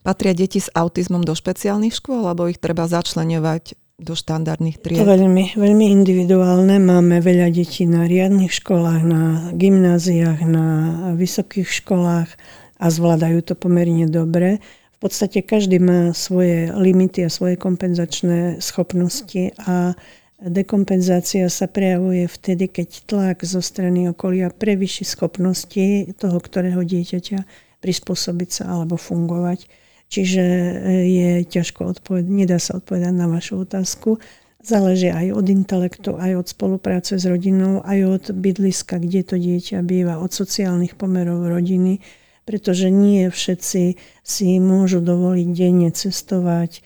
Patria 0.03 0.35
deti 0.35 0.59
s 0.59 0.67
autizmom 0.75 1.23
do 1.23 1.31
špeciálnych 1.31 1.95
škôl, 1.95 2.27
alebo 2.27 2.51
ich 2.51 2.59
treba 2.59 2.87
začlenovať 2.87 3.79
do 4.03 4.13
štandardných 4.13 4.77
tried? 4.83 5.07
Veľmi, 5.07 5.55
veľmi 5.55 5.85
individuálne. 5.89 6.77
Máme 6.77 7.23
veľa 7.23 7.47
detí 7.49 7.87
na 7.87 8.03
riadnych 8.03 8.51
školách, 8.51 9.01
na 9.07 9.23
gymnáziách, 9.55 10.43
na 10.43 10.67
vysokých 11.15 11.71
školách 11.71 12.29
a 12.77 12.85
zvládajú 12.91 13.39
to 13.47 13.55
pomerne 13.55 14.11
dobre. 14.11 14.59
V 14.99 15.11
podstate 15.11 15.43
každý 15.43 15.79
má 15.79 16.11
svoje 16.11 16.71
limity 16.75 17.23
a 17.23 17.31
svoje 17.31 17.55
kompenzačné 17.55 18.59
schopnosti 18.59 19.55
a 19.63 19.95
dekompenzácia 20.43 21.47
sa 21.47 21.71
prejavuje 21.71 22.27
vtedy, 22.27 22.67
keď 22.67 22.89
tlak 23.07 23.37
zo 23.47 23.63
strany 23.63 24.11
okolia 24.11 24.51
prevyši 24.51 25.07
schopnosti 25.07 26.11
toho, 26.19 26.37
ktorého 26.39 26.83
dieťaťa 26.83 27.39
prispôsobiť 27.79 28.49
sa 28.51 28.63
alebo 28.75 28.95
fungovať. 28.99 29.82
Čiže 30.13 30.45
e, 30.45 30.73
je 31.09 31.31
ťažko 31.49 31.97
odpovedať, 31.97 32.29
nedá 32.29 32.61
sa 32.61 32.77
odpovedať 32.77 33.13
na 33.17 33.25
vašu 33.25 33.65
otázku. 33.65 34.21
Záleží 34.61 35.09
aj 35.09 35.33
od 35.33 35.45
intelektu, 35.49 36.13
aj 36.21 36.37
od 36.37 36.47
spolupráce 36.53 37.17
s 37.17 37.25
rodinou, 37.25 37.81
aj 37.81 37.99
od 38.05 38.23
bydliska, 38.37 39.01
kde 39.01 39.25
to 39.25 39.35
dieťa 39.41 39.81
býva, 39.81 40.21
od 40.21 40.29
sociálnych 40.29 40.93
pomerov 41.01 41.49
rodiny, 41.49 41.97
pretože 42.45 42.93
nie 42.93 43.25
všetci 43.25 43.97
si 44.21 44.47
môžu 44.61 45.01
dovoliť 45.01 45.49
denne 45.49 45.89
cestovať, 45.89 46.71
e, 46.77 46.81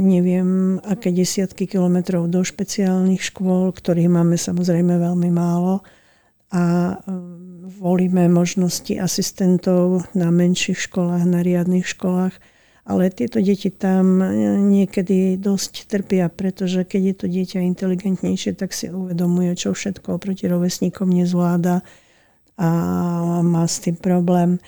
neviem, 0.00 0.80
aké 0.80 1.12
desiatky 1.12 1.68
kilometrov 1.68 2.24
do 2.32 2.40
špeciálnych 2.40 3.20
škôl, 3.20 3.68
ktorých 3.76 4.08
máme 4.08 4.40
samozrejme 4.40 4.96
veľmi 4.96 5.28
málo 5.28 5.84
a 6.56 6.96
volíme 7.78 8.26
možnosti 8.26 8.98
asistentov 8.98 10.10
na 10.18 10.34
menších 10.34 10.90
školách, 10.90 11.22
na 11.22 11.46
riadnych 11.46 11.86
školách, 11.86 12.34
ale 12.82 13.14
tieto 13.14 13.38
deti 13.38 13.70
tam 13.70 14.18
niekedy 14.66 15.38
dosť 15.38 15.86
trpia, 15.86 16.26
pretože 16.26 16.82
keď 16.82 17.02
je 17.02 17.14
to 17.14 17.26
dieťa 17.30 17.58
inteligentnejšie, 17.62 18.58
tak 18.58 18.74
si 18.74 18.90
uvedomuje, 18.90 19.54
čo 19.54 19.70
všetko 19.70 20.18
oproti 20.18 20.50
rovesníkom 20.50 21.06
nezvláda 21.06 21.86
a 22.58 22.70
má 23.46 23.64
s 23.64 23.78
tým 23.86 23.94
problém. 23.94 24.58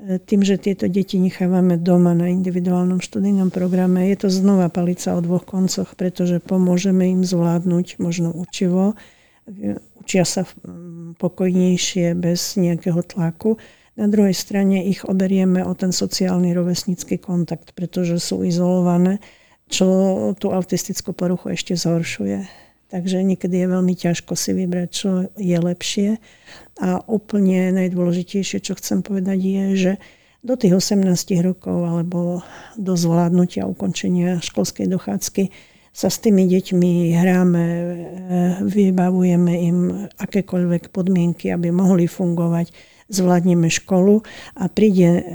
Tým, 0.00 0.40
že 0.40 0.56
tieto 0.56 0.88
deti 0.88 1.20
nechávame 1.20 1.76
doma 1.76 2.16
na 2.16 2.32
individuálnom 2.32 3.04
študijnom 3.04 3.52
programe, 3.52 4.08
je 4.08 4.24
to 4.24 4.28
znova 4.32 4.72
palica 4.72 5.12
o 5.12 5.20
dvoch 5.20 5.44
koncoch, 5.44 5.92
pretože 5.92 6.40
pomôžeme 6.40 7.04
im 7.12 7.22
zvládnuť 7.24 8.00
možno 8.00 8.32
učivo, 8.32 8.96
učia 10.10 10.26
sa 10.26 10.42
pokojnejšie 11.22 12.18
bez 12.18 12.58
nejakého 12.58 12.98
tlaku. 13.06 13.62
Na 13.94 14.10
druhej 14.10 14.34
strane 14.34 14.82
ich 14.90 15.06
oberieme 15.06 15.62
o 15.62 15.70
ten 15.78 15.94
sociálny 15.94 16.50
rovesnícky 16.50 17.14
kontakt, 17.14 17.78
pretože 17.78 18.18
sú 18.18 18.42
izolované, 18.42 19.22
čo 19.70 19.86
tú 20.34 20.50
autistickú 20.50 21.14
poruchu 21.14 21.54
ešte 21.54 21.78
zhoršuje. 21.78 22.42
Takže 22.90 23.22
niekedy 23.22 23.54
je 23.54 23.66
veľmi 23.70 23.94
ťažko 23.94 24.34
si 24.34 24.50
vybrať, 24.50 24.88
čo 24.90 25.30
je 25.38 25.58
lepšie. 25.62 26.18
A 26.82 27.06
úplne 27.06 27.70
najdôležitejšie, 27.70 28.66
čo 28.66 28.74
chcem 28.74 29.06
povedať, 29.06 29.38
je, 29.38 29.64
že 29.78 29.92
do 30.42 30.58
tých 30.58 30.74
18 30.74 31.06
rokov 31.46 31.86
alebo 31.86 32.42
do 32.74 32.98
zvládnutia 32.98 33.62
ukončenia 33.62 34.42
školskej 34.42 34.90
dochádzky 34.90 35.54
sa 35.90 36.08
s 36.08 36.22
tými 36.22 36.46
deťmi 36.46 36.90
hráme, 37.18 37.64
e, 37.66 37.86
vybavujeme 38.62 39.52
im 39.66 39.78
akékoľvek 40.14 40.94
podmienky, 40.94 41.50
aby 41.50 41.74
mohli 41.74 42.06
fungovať, 42.06 42.70
zvládneme 43.10 43.66
školu 43.66 44.22
a 44.54 44.70
príde 44.70 45.26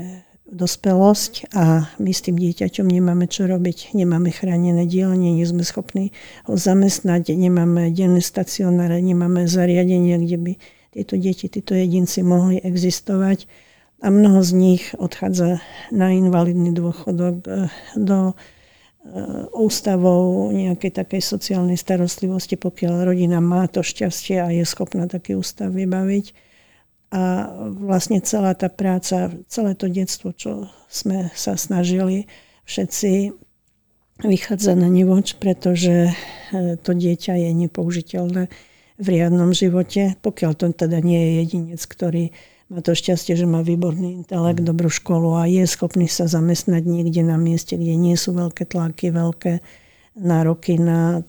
dospelosť 0.46 1.52
a 1.58 1.90
my 1.98 2.10
s 2.14 2.22
tým 2.22 2.38
dieťaťom 2.38 2.86
nemáme 2.86 3.26
čo 3.26 3.50
robiť, 3.50 3.92
nemáme 3.98 4.30
chránené 4.30 4.86
dielne, 4.86 5.34
nie 5.34 5.44
sme 5.44 5.66
schopní 5.66 6.14
ho 6.46 6.54
zamestnať, 6.54 7.34
nemáme 7.34 7.90
denné 7.90 8.22
stacionáre, 8.22 9.02
nemáme 9.02 9.50
zariadenia, 9.50 10.22
kde 10.22 10.38
by 10.38 10.52
tieto 10.94 11.14
deti, 11.18 11.50
títo 11.50 11.74
jedinci 11.74 12.22
mohli 12.22 12.62
existovať. 12.62 13.44
A 14.00 14.12
mnoho 14.12 14.40
z 14.44 14.50
nich 14.54 14.82
odchádza 14.96 15.60
na 15.90 16.12
invalidný 16.14 16.72
dôchodok 16.72 17.34
e, 17.44 17.68
do 17.96 18.36
e, 19.06 19.46
ústavov 19.54 20.50
nejakej 20.50 20.92
takej 20.98 21.22
sociálnej 21.22 21.78
starostlivosti, 21.78 22.58
pokiaľ 22.58 23.14
rodina 23.14 23.38
má 23.38 23.70
to 23.70 23.86
šťastie 23.86 24.42
a 24.42 24.50
je 24.50 24.66
schopná 24.66 25.06
taký 25.06 25.38
ústav 25.38 25.70
vybaviť. 25.70 26.34
A 27.14 27.46
vlastne 27.70 28.18
celá 28.18 28.58
tá 28.58 28.66
práca, 28.66 29.30
celé 29.46 29.78
to 29.78 29.86
detstvo, 29.86 30.34
čo 30.34 30.66
sme 30.90 31.30
sa 31.38 31.54
snažili 31.54 32.26
všetci 32.66 33.30
vychádza 34.26 34.74
na 34.74 34.90
nivoč, 34.90 35.38
pretože 35.38 36.10
e, 36.10 36.12
to 36.80 36.90
dieťa 36.90 37.36
je 37.36 37.50
nepoužiteľné 37.54 38.42
v 38.96 39.06
riadnom 39.06 39.52
živote, 39.52 40.16
pokiaľ 40.24 40.52
to 40.56 40.66
teda 40.72 41.04
nie 41.04 41.20
je 41.20 41.32
jedinec, 41.44 41.80
ktorý 41.84 42.32
má 42.66 42.82
to 42.82 42.98
šťastie, 42.98 43.38
že 43.38 43.46
má 43.46 43.62
výborný 43.62 44.22
intelekt, 44.24 44.62
dobrú 44.66 44.90
školu 44.90 45.38
a 45.38 45.46
je 45.46 45.62
schopný 45.66 46.10
sa 46.10 46.26
zamestnať 46.26 46.82
niekde 46.82 47.22
na 47.22 47.38
mieste, 47.38 47.78
kde 47.78 47.94
nie 47.94 48.18
sú 48.18 48.34
veľké 48.34 48.66
tlaky, 48.66 49.14
veľké 49.14 49.62
nároky 50.18 50.80
na 50.80 51.22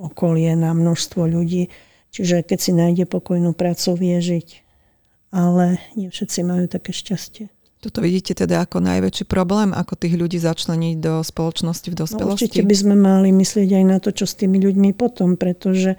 okolie, 0.00 0.56
na 0.56 0.72
množstvo 0.72 1.28
ľudí. 1.28 1.68
Čiže 2.08 2.40
keď 2.46 2.58
si 2.58 2.72
nájde 2.72 3.04
pokojnú 3.04 3.52
prácu, 3.52 3.98
vie 4.00 4.16
žiť 4.16 4.68
ale 5.32 5.80
nie 5.96 6.08
všetci 6.08 6.40
majú 6.44 6.64
také 6.68 6.92
šťastie. 6.92 7.52
Toto 7.78 8.02
vidíte 8.02 8.34
teda 8.34 8.66
ako 8.66 8.82
najväčší 8.82 9.30
problém, 9.30 9.70
ako 9.70 9.94
tých 9.94 10.18
ľudí 10.18 10.42
začleniť 10.42 10.98
do 10.98 11.22
spoločnosti 11.22 11.94
v 11.94 11.96
dospelosti? 11.96 12.26
No, 12.26 12.34
určite 12.34 12.62
by 12.66 12.74
sme 12.74 12.96
mali 12.98 13.30
myslieť 13.30 13.70
aj 13.70 13.84
na 13.86 13.98
to, 14.02 14.10
čo 14.10 14.26
s 14.26 14.34
tými 14.34 14.58
ľuďmi 14.58 14.98
potom, 14.98 15.38
pretože 15.38 15.94
e, 15.94 15.98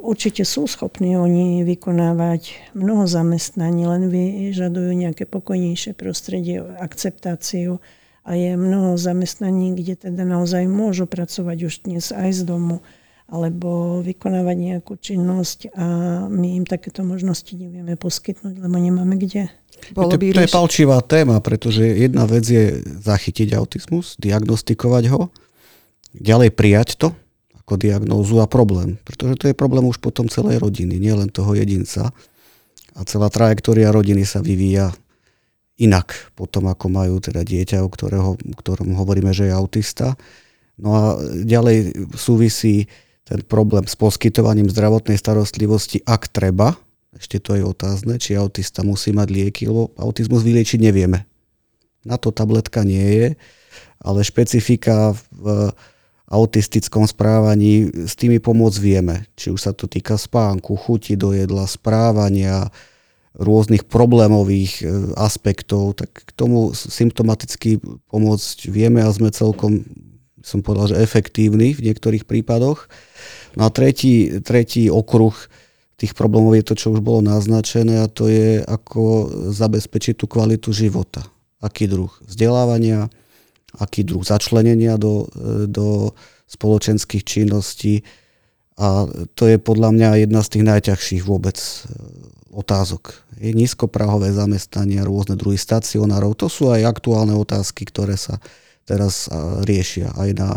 určite 0.00 0.48
sú 0.48 0.64
schopní 0.64 1.20
oni 1.20 1.68
vykonávať 1.68 2.72
mnoho 2.72 3.04
zamestnaní, 3.04 3.84
len 3.84 4.08
vyžadujú 4.08 4.96
nejaké 4.96 5.28
pokojnejšie 5.28 5.92
prostredie, 5.92 6.64
akceptáciu 6.80 7.76
a 8.24 8.30
je 8.32 8.56
mnoho 8.56 8.96
zamestnaní, 8.96 9.76
kde 9.76 10.08
teda 10.08 10.24
naozaj 10.24 10.64
môžu 10.64 11.04
pracovať 11.04 11.58
už 11.68 11.74
dnes 11.84 12.08
aj 12.08 12.40
z 12.40 12.42
domu 12.48 12.80
alebo 13.30 14.00
vykonávať 14.02 14.56
nejakú 14.58 14.98
činnosť 14.98 15.70
a 15.78 15.86
my 16.26 16.58
im 16.58 16.66
takéto 16.66 17.06
možnosti 17.06 17.54
nevieme 17.54 17.94
poskytnúť, 17.94 18.58
lebo 18.58 18.74
nemáme 18.74 19.14
kde. 19.14 19.46
Bolo 19.94 20.18
by 20.18 20.34
to, 20.34 20.42
to 20.42 20.46
je 20.50 20.56
palčivá 20.56 20.98
téma, 21.04 21.38
pretože 21.38 21.84
jedna 21.84 22.26
vec 22.26 22.42
je 22.42 22.82
zachytiť 22.82 23.54
autizmus, 23.54 24.18
diagnostikovať 24.18 25.04
ho, 25.14 25.30
ďalej 26.16 26.50
prijať 26.58 26.88
to 26.98 27.14
ako 27.64 27.76
diagnózu 27.78 28.40
a 28.42 28.50
problém. 28.50 28.96
Pretože 29.06 29.34
to 29.36 29.44
je 29.50 29.54
problém 29.54 29.84
už 29.86 30.00
potom 30.00 30.26
celej 30.26 30.58
rodiny, 30.58 30.96
nielen 30.96 31.30
toho 31.30 31.52
jedinca. 31.54 32.10
A 32.96 33.00
celá 33.06 33.30
trajektória 33.30 33.94
rodiny 33.94 34.26
sa 34.26 34.42
vyvíja 34.42 34.90
inak 35.80 36.12
potom, 36.36 36.68
ako 36.68 36.86
majú 36.92 37.16
teda 37.24 37.40
dieťa, 37.40 37.80
o 37.80 37.88
ktorého, 37.88 38.36
ktorom 38.36 38.92
hovoríme, 39.00 39.32
že 39.32 39.48
je 39.48 39.56
autista. 39.56 40.18
No 40.76 40.88
a 40.92 41.04
ďalej 41.44 42.08
súvisí 42.12 42.88
ten 43.24 43.40
problém 43.46 43.88
s 43.88 43.96
poskytovaním 43.96 44.68
zdravotnej 44.68 45.16
starostlivosti, 45.16 46.04
ak 46.04 46.28
treba, 46.28 46.76
ešte 47.16 47.40
to 47.40 47.56
je 47.56 47.64
otázne, 47.64 48.20
či 48.20 48.36
autista 48.36 48.84
musí 48.84 49.10
mať 49.14 49.28
lieky, 49.30 49.70
lebo 49.70 49.94
autizmus 49.96 50.44
vyliečiť 50.44 50.78
nevieme. 50.82 51.24
Na 52.04 52.16
to 52.16 52.32
tabletka 52.32 52.84
nie 52.84 53.06
je, 53.06 53.28
ale 54.00 54.24
špecifika 54.24 55.12
v 55.36 55.70
autistickom 56.30 57.10
správaní 57.10 57.90
s 58.06 58.14
tými 58.14 58.38
pomôcť 58.38 58.78
vieme. 58.78 59.26
Či 59.34 59.50
už 59.50 59.60
sa 59.60 59.72
to 59.74 59.90
týka 59.90 60.14
spánku, 60.14 60.78
chuti 60.78 61.18
do 61.18 61.34
jedla, 61.34 61.66
správania, 61.66 62.70
rôznych 63.34 63.86
problémových 63.86 64.72
e, 64.82 64.84
aspektov, 65.18 65.98
tak 65.98 66.10
k 66.10 66.30
tomu 66.34 66.74
symptomaticky 66.74 67.78
pomôcť 68.10 68.58
vieme 68.70 69.02
a 69.02 69.10
sme 69.10 69.30
celkom 69.30 69.86
som 70.40 70.64
povedal, 70.64 70.96
že 70.96 71.04
efektívny 71.04 71.76
v 71.76 71.84
niektorých 71.84 72.24
prípadoch. 72.24 72.88
No 73.60 73.68
a 73.68 73.70
tretí, 73.70 74.40
tretí 74.40 74.88
okruh 74.88 75.36
tých 76.00 76.16
problémov 76.16 76.56
je 76.56 76.64
to, 76.64 76.74
čo 76.76 76.96
už 76.96 77.04
bolo 77.04 77.20
naznačené 77.20 78.00
a 78.00 78.08
to 78.08 78.24
je, 78.24 78.64
ako 78.64 79.28
zabezpečiť 79.52 80.16
tú 80.16 80.24
kvalitu 80.24 80.72
života. 80.72 81.28
Aký 81.60 81.84
druh 81.84 82.08
vzdelávania, 82.24 83.12
aký 83.78 84.02
druh 84.02 84.24
začlenenia 84.24 84.98
do, 84.98 85.30
do 85.70 86.16
spoločenských 86.50 87.22
činností. 87.22 88.02
A 88.80 89.06
to 89.36 89.46
je 89.46 89.60
podľa 89.60 89.92
mňa 89.92 90.08
jedna 90.26 90.40
z 90.42 90.48
tých 90.56 90.64
najťažších 90.66 91.22
vôbec 91.22 91.60
e, 91.60 91.76
otázok. 92.50 93.14
Je 93.38 93.52
nízkoprahové 93.54 94.32
zamestnania, 94.34 95.06
rôzne 95.06 95.36
druhy 95.38 95.60
stacionárov. 95.60 96.34
To 96.40 96.48
sú 96.50 96.72
aj 96.72 96.88
aktuálne 96.88 97.36
otázky, 97.36 97.86
ktoré 97.86 98.18
sa 98.18 98.42
teraz 98.90 99.30
riešia 99.62 100.10
aj 100.18 100.30
na, 100.34 100.50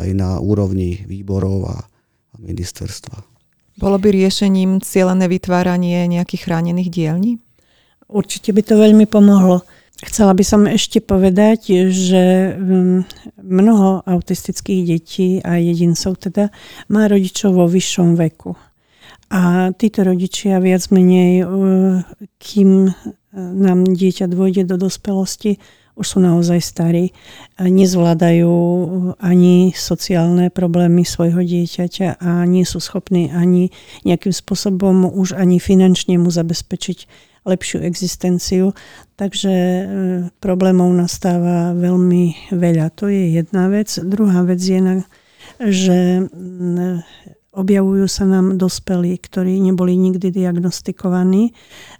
aj 0.00 0.08
na 0.16 0.30
úrovni 0.40 1.04
výborov 1.04 1.68
a, 1.68 1.76
a 2.32 2.36
ministerstva. 2.40 3.20
Bolo 3.76 3.96
by 4.00 4.08
riešením 4.08 4.80
cieľené 4.80 5.28
vytváranie 5.28 6.08
nejakých 6.08 6.48
chránených 6.48 6.88
dielní? 6.88 7.32
Určite 8.08 8.52
by 8.52 8.62
to 8.64 8.74
veľmi 8.76 9.04
pomohlo. 9.08 9.64
Chcela 10.02 10.34
by 10.34 10.44
som 10.44 10.66
ešte 10.66 10.98
povedať, 10.98 11.86
že 11.94 12.54
mm, 12.58 12.98
mnoho 13.38 14.02
autistických 14.02 14.82
detí 14.82 15.38
a 15.46 15.62
jedincov 15.62 16.18
teda 16.18 16.50
má 16.90 17.06
rodičov 17.06 17.54
vo 17.54 17.70
vyššom 17.70 18.18
veku. 18.18 18.58
A 19.32 19.72
títo 19.72 20.04
rodičia 20.04 20.60
viac 20.60 20.92
menej, 20.92 21.40
kým 22.36 22.92
nám 23.32 23.78
dieťa 23.88 24.28
dôjde 24.28 24.68
do 24.68 24.76
dospelosti, 24.76 25.56
už 25.96 26.04
sú 26.04 26.18
naozaj 26.20 26.60
starí, 26.60 27.16
nezvládajú 27.56 28.52
ani 29.20 29.72
sociálne 29.76 30.48
problémy 30.48 31.04
svojho 31.04 31.40
dieťaťa 31.40 32.20
a 32.20 32.44
nie 32.44 32.64
sú 32.64 32.80
schopní 32.80 33.28
ani 33.32 33.72
nejakým 34.04 34.32
spôsobom 34.32 35.08
už 35.08 35.36
ani 35.36 35.60
finančne 35.60 36.16
mu 36.16 36.32
zabezpečiť 36.32 37.31
lepšiu 37.42 37.82
existenciu. 37.82 38.72
Takže 39.18 39.52
e, 39.52 39.84
problémov 40.38 40.90
nastáva 40.94 41.74
veľmi 41.74 42.54
veľa. 42.54 42.94
To 42.98 43.10
je 43.10 43.38
jedna 43.38 43.70
vec. 43.70 43.92
Druhá 44.02 44.42
vec 44.46 44.62
je, 44.62 44.78
že 45.62 46.26
objavujú 47.52 48.08
sa 48.08 48.24
nám 48.24 48.56
dospelí, 48.56 49.20
ktorí 49.20 49.60
neboli 49.60 49.92
nikdy 50.00 50.32
diagnostikovaní 50.32 51.52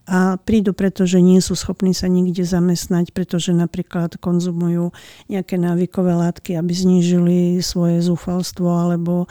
a 0.09 0.41
prídu 0.41 0.73
preto, 0.73 1.05
že 1.05 1.21
nie 1.21 1.45
sú 1.45 1.53
schopní 1.53 1.93
sa 1.93 2.09
nikde 2.09 2.41
zamestnať, 2.41 3.13
pretože 3.13 3.53
napríklad 3.53 4.17
konzumujú 4.17 4.97
nejaké 5.29 5.61
návykové 5.61 6.17
látky, 6.17 6.57
aby 6.57 6.73
znížili 6.73 7.39
svoje 7.61 8.01
zúfalstvo 8.01 8.65
alebo 8.65 9.29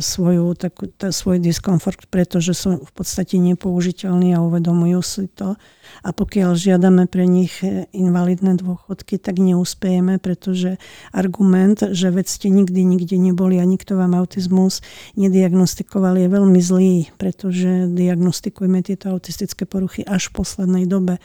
svoju, 0.00 0.56
takú, 0.56 0.88
tá, 0.88 1.12
svoj 1.12 1.36
diskomfort, 1.36 2.08
pretože 2.08 2.56
sú 2.56 2.80
v 2.80 2.92
podstate 2.96 3.36
nepoužiteľní 3.36 4.32
a 4.32 4.40
uvedomujú 4.40 5.00
si 5.04 5.28
to. 5.28 5.52
A 6.00 6.16
pokiaľ 6.16 6.56
žiadame 6.56 7.04
pre 7.04 7.28
nich 7.28 7.60
e, 7.60 7.84
invalidné 7.92 8.56
dôchodky, 8.56 9.20
tak 9.20 9.36
neúspejeme, 9.36 10.16
pretože 10.16 10.80
argument, 11.12 11.76
že 11.92 12.08
veď 12.08 12.26
ste 12.26 12.48
nikdy 12.48 12.80
nikde 12.88 13.20
neboli 13.20 13.60
a 13.60 13.68
nikto 13.68 14.00
vám 14.00 14.16
autizmus 14.16 14.80
nediagnostikoval, 15.20 16.16
je 16.16 16.28
veľmi 16.32 16.60
zlý, 16.64 16.94
pretože 17.20 17.84
diagnostikujeme 17.92 18.80
tieto 18.80 19.12
autistické 19.12 19.68
poruchy 19.68 20.08
až 20.08 20.32
v 20.32 20.40
poslednej 20.40 20.84
dobe. 20.88 21.20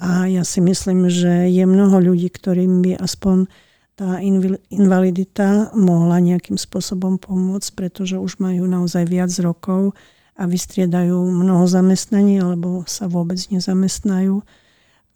A 0.00 0.24
ja 0.32 0.48
si 0.48 0.64
myslím, 0.64 1.12
že 1.12 1.52
je 1.52 1.64
mnoho 1.68 2.00
ľudí, 2.00 2.32
ktorým 2.32 2.80
by 2.80 3.04
aspoň 3.04 3.52
tá 3.96 4.20
invalidita 4.68 5.72
mohla 5.72 6.20
nejakým 6.20 6.60
spôsobom 6.60 7.16
pomôcť, 7.16 7.72
pretože 7.72 8.20
už 8.20 8.36
majú 8.44 8.68
naozaj 8.68 9.08
viac 9.08 9.32
rokov 9.40 9.96
a 10.36 10.44
vystriedajú 10.44 11.16
mnoho 11.16 11.64
zamestnaní 11.64 12.36
alebo 12.44 12.84
sa 12.84 13.08
vôbec 13.08 13.40
nezamestnajú. 13.48 14.44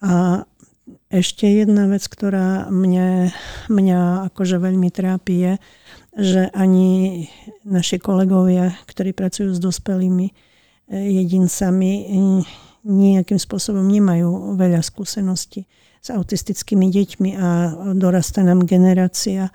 A 0.01 0.43
ešte 1.13 1.45
jedna 1.45 1.85
vec, 1.85 2.01
ktorá 2.09 2.73
mňa, 2.73 3.29
mňa 3.69 3.99
akože 4.33 4.57
veľmi 4.57 4.89
trápi 4.89 5.33
je, 5.37 5.53
že 6.17 6.41
ani 6.51 7.29
naši 7.61 8.01
kolegovia, 8.01 8.73
ktorí 8.89 9.13
pracujú 9.13 9.53
s 9.53 9.61
dospelými 9.61 10.27
eh, 10.27 10.33
jedincami, 11.21 11.91
nejakým 12.85 13.37
spôsobom 13.37 13.85
nemajú 13.85 14.57
veľa 14.57 14.81
skúseností 14.81 15.69
s 16.01 16.07
autistickými 16.09 16.89
deťmi 16.89 17.29
a 17.37 17.47
dorastá 17.93 18.41
nám 18.41 18.65
generácia 18.65 19.53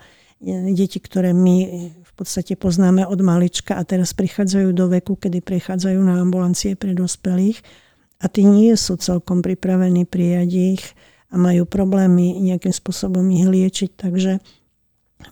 deti, 0.71 0.99
ktoré 1.01 1.35
my 1.35 1.55
v 2.01 2.11
podstate 2.15 2.55
poznáme 2.55 3.03
od 3.03 3.19
malička 3.19 3.75
a 3.75 3.83
teraz 3.83 4.15
prichádzajú 4.15 4.69
do 4.71 4.87
veku, 4.87 5.19
kedy 5.19 5.43
prechádzajú 5.43 5.99
na 6.01 6.23
ambulancie 6.23 6.77
pre 6.79 6.95
dospelých 6.95 7.59
a 8.23 8.25
tí 8.31 8.47
nie 8.47 8.73
sú 8.79 8.97
celkom 8.97 9.43
pripravení 9.43 10.07
prijať 10.07 10.49
ich 10.55 10.83
a 11.29 11.35
majú 11.35 11.67
problémy 11.67 12.39
nejakým 12.39 12.71
spôsobom 12.73 13.27
ich 13.33 13.45
liečiť. 13.45 13.91
Takže 13.99 14.39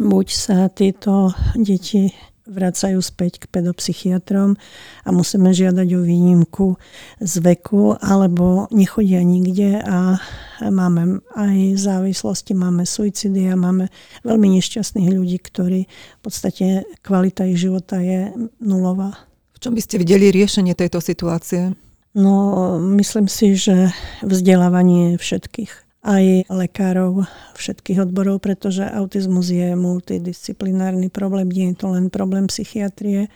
buď 0.01 0.27
sa 0.29 0.67
tieto 0.67 1.31
deti 1.55 2.12
vracajú 2.45 3.01
späť 3.01 3.45
k 3.45 3.49
pedopsychiatrom 3.49 4.58
a 5.05 5.10
musíme 5.10 5.49
žiadať 5.53 5.88
o 5.97 6.01
výnimku 6.01 6.77
z 7.21 7.34
veku, 7.41 7.97
alebo 7.97 8.69
nechodia 8.69 9.21
nikde 9.25 9.81
a 9.81 10.21
máme 10.62 11.25
aj 11.34 11.58
závislosti, 11.77 12.53
máme 12.53 12.86
suicidy 12.86 13.49
a 13.49 13.55
máme 13.58 13.89
veľmi 14.21 14.58
nešťastných 14.62 15.10
ľudí, 15.10 15.38
ktorí 15.41 15.89
v 15.89 16.21
podstate 16.21 16.86
kvalita 17.01 17.45
ich 17.49 17.62
života 17.62 18.01
je 18.01 18.34
nulová. 18.62 19.17
V 19.58 19.60
čom 19.62 19.73
by 19.73 19.81
ste 19.81 20.01
videli 20.01 20.29
riešenie 20.29 20.77
tejto 20.77 21.01
situácie? 21.01 21.73
No, 22.15 22.77
myslím 22.95 23.27
si, 23.27 23.60
že 23.60 23.91
vzdelávanie 24.23 25.19
všetkých 25.19 25.85
aj 26.06 26.54
lekárov 26.54 27.26
všetkých 27.58 28.06
odborov, 28.06 28.46
pretože 28.46 28.86
autizmus 28.86 29.50
je 29.50 29.74
multidisciplinárny 29.74 31.10
problém, 31.10 31.50
nie 31.50 31.74
je 31.74 31.82
to 31.82 31.88
len 31.98 32.13
problém 32.13 32.46
psychiatrie. 32.46 33.34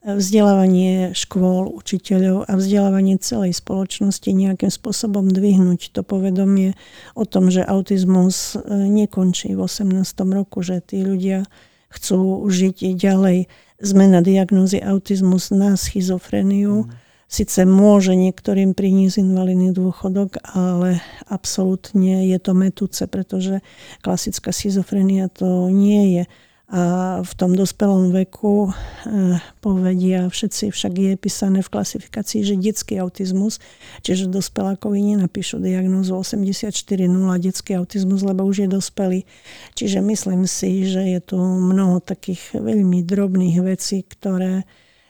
Vzdelávanie 0.00 1.12
škôl, 1.12 1.68
učiteľov 1.68 2.48
a 2.48 2.56
vzdelávanie 2.56 3.20
celej 3.20 3.60
spoločnosti 3.60 4.30
nejakým 4.30 4.72
spôsobom 4.72 5.28
dvihnúť 5.28 5.92
to 5.92 6.00
povedomie 6.00 6.72
o 7.12 7.28
tom, 7.28 7.52
že 7.52 7.66
autizmus 7.66 8.56
e, 8.56 8.62
nekončí 8.88 9.52
v 9.52 9.60
18. 9.68 10.08
roku, 10.32 10.64
že 10.64 10.80
tí 10.80 11.02
ľudia 11.04 11.44
chcú 11.92 12.46
žiť 12.46 12.94
ďalej. 12.94 13.50
Zmena 13.82 14.24
diagnózy 14.24 14.80
autizmus 14.80 15.50
na 15.52 15.76
schizofreniu. 15.76 16.88
Mm 16.88 17.07
Sice 17.28 17.68
môže 17.68 18.16
niektorým 18.16 18.72
priniesť 18.72 19.20
invalidný 19.20 19.76
dôchodok, 19.76 20.40
ale 20.48 21.04
absolútne 21.28 22.24
je 22.24 22.38
to 22.40 22.56
metúce, 22.56 23.04
pretože 23.04 23.60
klasická 24.00 24.48
schizofrenia 24.48 25.28
to 25.28 25.68
nie 25.68 26.16
je. 26.16 26.24
A 26.68 26.84
v 27.24 27.32
tom 27.32 27.56
dospelom 27.56 28.12
veku 28.12 28.68
eh, 28.68 29.40
povedia 29.60 30.28
všetci, 30.28 30.72
však 30.72 30.92
je 30.96 31.12
písané 31.20 31.60
v 31.64 31.72
klasifikácii, 31.72 32.44
že 32.44 32.60
detský 32.60 33.00
autizmus, 33.00 33.60
čiže 34.04 34.28
dospelákovi 34.28 35.00
nenapíšu 35.16 35.60
diagnózu 35.64 36.16
84.0 36.16 36.72
detský 37.40 37.76
autizmus, 37.76 38.20
lebo 38.20 38.44
už 38.44 38.64
je 38.64 38.68
dospelý. 38.68 39.20
Čiže 39.76 40.00
myslím 40.00 40.44
si, 40.44 40.84
že 40.88 41.08
je 41.12 41.20
tu 41.24 41.40
mnoho 41.40 42.00
takých 42.04 42.56
veľmi 42.56 43.00
drobných 43.00 43.64
vecí, 43.64 44.04
ktoré 44.04 44.68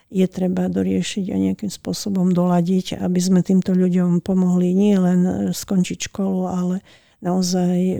je 0.08 0.24
treba 0.24 0.72
doriešiť 0.72 1.24
a 1.32 1.36
nejakým 1.36 1.68
spôsobom 1.68 2.32
doladiť, 2.32 2.96
aby 2.96 3.20
sme 3.20 3.40
týmto 3.44 3.76
ľuďom 3.76 4.24
pomohli 4.24 4.72
nie 4.72 4.96
len 4.96 5.20
e, 5.24 5.32
skončiť 5.52 6.08
školu, 6.08 6.48
ale 6.48 6.80
naozaj 7.20 7.76
e, 7.76 7.98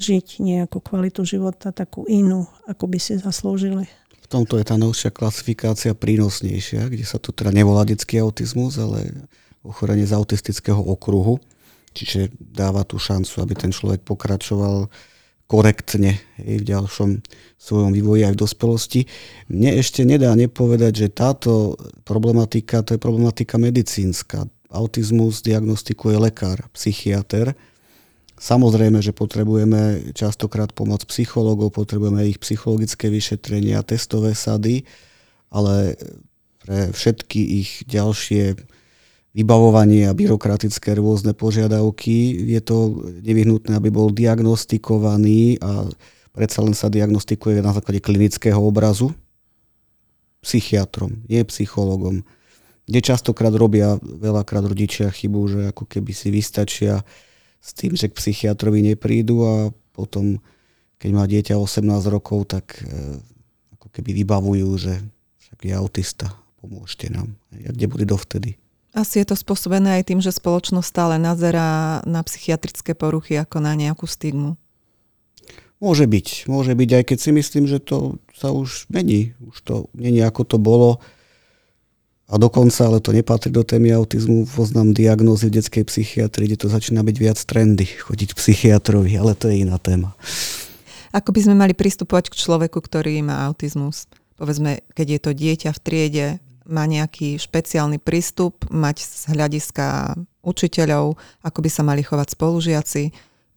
žiť 0.00 0.40
nejakú 0.40 0.80
kvalitu 0.80 1.28
života, 1.28 1.68
takú 1.68 2.08
inú, 2.08 2.48
ako 2.64 2.84
by 2.88 2.98
si 2.98 3.20
zaslúžili. 3.20 3.84
V 4.24 4.26
tomto 4.32 4.56
je 4.56 4.64
tá 4.64 4.80
novšia 4.80 5.12
klasifikácia 5.12 5.92
prínosnejšia, 5.92 6.88
kde 6.88 7.04
sa 7.04 7.20
tu 7.20 7.36
teda 7.36 7.52
nevolá 7.52 7.84
detský 7.84 8.16
autizmus, 8.24 8.80
ale 8.80 9.28
ochorenie 9.60 10.08
z 10.08 10.16
autistického 10.16 10.80
okruhu. 10.80 11.36
Čiže 11.92 12.32
dáva 12.40 12.88
tú 12.88 12.96
šancu, 12.96 13.44
aby 13.44 13.52
ten 13.52 13.68
človek 13.68 14.00
pokračoval 14.08 14.88
korektne 15.52 16.16
v 16.40 16.64
ďalšom 16.64 17.20
svojom 17.60 17.92
vývoji 17.92 18.24
aj 18.24 18.32
v 18.32 18.40
dospelosti. 18.40 19.00
Mne 19.52 19.76
ešte 19.84 20.08
nedá 20.08 20.32
nepovedať, 20.32 20.92
že 20.96 21.08
táto 21.12 21.76
problematika, 22.08 22.80
to 22.80 22.96
je 22.96 23.00
problematika 23.00 23.60
medicínska. 23.60 24.48
Autizmus 24.72 25.44
diagnostikuje 25.44 26.16
lekár, 26.16 26.64
psychiatr. 26.72 27.52
Samozrejme, 28.40 29.04
že 29.04 29.12
potrebujeme 29.12 30.16
častokrát 30.16 30.72
pomoc 30.72 31.04
psychológov, 31.04 31.76
potrebujeme 31.76 32.32
ich 32.32 32.40
psychologické 32.40 33.12
vyšetrenia, 33.12 33.84
testové 33.84 34.32
sady, 34.32 34.88
ale 35.52 36.00
pre 36.64 36.88
všetky 36.96 37.40
ich 37.60 37.70
ďalšie 37.92 38.56
vybavovanie 39.32 40.08
a 40.08 40.16
byrokratické 40.16 40.92
rôzne 40.96 41.32
požiadavky. 41.32 42.36
Je 42.52 42.60
to 42.60 43.08
nevyhnutné, 43.24 43.72
aby 43.72 43.88
bol 43.88 44.12
diagnostikovaný 44.12 45.56
a 45.64 45.88
predsa 46.36 46.60
len 46.60 46.76
sa 46.76 46.92
diagnostikuje 46.92 47.64
na 47.64 47.72
základe 47.72 48.04
klinického 48.04 48.60
obrazu 48.60 49.12
psychiatrom, 50.42 51.22
nie 51.30 51.40
psychologom. 51.48 52.26
Kde 52.84 52.98
častokrát 52.98 53.54
robia 53.54 53.94
veľakrát 54.02 54.66
rodičia 54.66 55.06
chybu, 55.08 55.40
že 55.46 55.60
ako 55.70 55.86
keby 55.86 56.10
si 56.10 56.34
vystačia 56.34 57.06
s 57.62 57.70
tým, 57.78 57.94
že 57.94 58.10
k 58.10 58.18
psychiatrovi 58.18 58.82
neprídu 58.82 59.46
a 59.46 59.54
potom, 59.94 60.42
keď 60.98 61.10
má 61.14 61.24
dieťa 61.30 61.54
18 61.54 61.86
rokov, 62.10 62.50
tak 62.50 62.82
e, 62.82 63.22
ako 63.78 63.86
keby 63.94 64.10
vybavujú, 64.26 64.68
že 64.82 64.98
však 65.46 65.58
je 65.62 65.72
autista, 65.78 66.26
pomôžte 66.58 67.06
nám. 67.06 67.38
A 67.54 67.70
kde 67.70 67.86
bude 67.86 68.02
dovtedy? 68.02 68.58
Asi 68.92 69.24
je 69.24 69.26
to 69.32 69.36
spôsobené 69.36 70.00
aj 70.00 70.12
tým, 70.12 70.20
že 70.20 70.36
spoločnosť 70.36 70.84
stále 70.84 71.16
nazerá 71.16 72.04
na 72.04 72.20
psychiatrické 72.20 72.92
poruchy 72.92 73.40
ako 73.40 73.64
na 73.64 73.72
nejakú 73.72 74.04
stigmu. 74.04 74.60
Môže 75.82 76.06
byť, 76.06 76.46
môže 76.46 76.76
byť, 76.76 76.90
aj 77.00 77.04
keď 77.08 77.18
si 77.18 77.30
myslím, 77.34 77.64
že 77.66 77.82
to 77.82 78.20
sa 78.36 78.52
už 78.54 78.86
mení. 78.92 79.34
Už 79.42 79.56
to 79.64 79.74
není 79.96 80.22
ako 80.22 80.46
to 80.46 80.56
bolo. 80.60 81.02
A 82.30 82.38
dokonca, 82.38 82.86
ale 82.86 83.02
to 83.02 83.10
nepatrí 83.10 83.50
do 83.50 83.66
témy 83.66 83.92
autizmu, 83.96 84.46
poznám 84.46 84.94
diagnózy 84.94 85.50
v 85.50 85.58
detskej 85.58 85.84
psychiatrii, 85.84 86.48
kde 86.48 86.64
to 86.64 86.68
začína 86.70 87.02
byť 87.02 87.16
viac 87.18 87.38
trendy, 87.42 87.84
chodiť 87.84 88.28
k 88.32 88.38
psychiatrovi, 88.38 89.12
ale 89.18 89.34
to 89.34 89.50
je 89.50 89.66
iná 89.66 89.76
téma. 89.76 90.14
Ako 91.12 91.34
by 91.34 91.40
sme 91.44 91.58
mali 91.58 91.74
pristupovať 91.76 92.32
k 92.32 92.38
človeku, 92.40 92.78
ktorý 92.80 93.20
má 93.20 93.44
autizmus? 93.44 94.08
Povedzme, 94.40 94.80
keď 94.96 95.06
je 95.08 95.20
to 95.20 95.30
dieťa 95.36 95.70
v 95.76 95.82
triede, 95.82 96.26
má 96.72 96.88
nejaký 96.88 97.36
špeciálny 97.36 98.00
prístup, 98.00 98.64
mať 98.72 99.04
z 99.04 99.22
hľadiska 99.36 100.16
učiteľov, 100.40 101.20
ako 101.44 101.58
by 101.60 101.70
sa 101.70 101.84
mali 101.84 102.00
chovať 102.00 102.32
spolužiaci, 102.32 103.02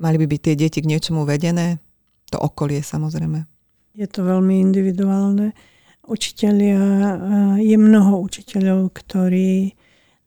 mali 0.03 0.19
by 0.19 0.25
byť 0.27 0.41
tie 0.43 0.55
deti 0.59 0.79
k 0.83 0.89
niečomu 0.91 1.23
vedené, 1.23 1.79
to 2.27 2.37
okolie 2.37 2.83
samozrejme. 2.83 3.47
Je 3.95 4.07
to 4.11 4.27
veľmi 4.27 4.59
individuálne. 4.59 5.55
Učiteľia, 6.05 6.83
eh, 6.83 7.11
je 7.63 7.75
mnoho 7.79 8.19
učiteľov, 8.21 8.91
ktorí 8.91 9.73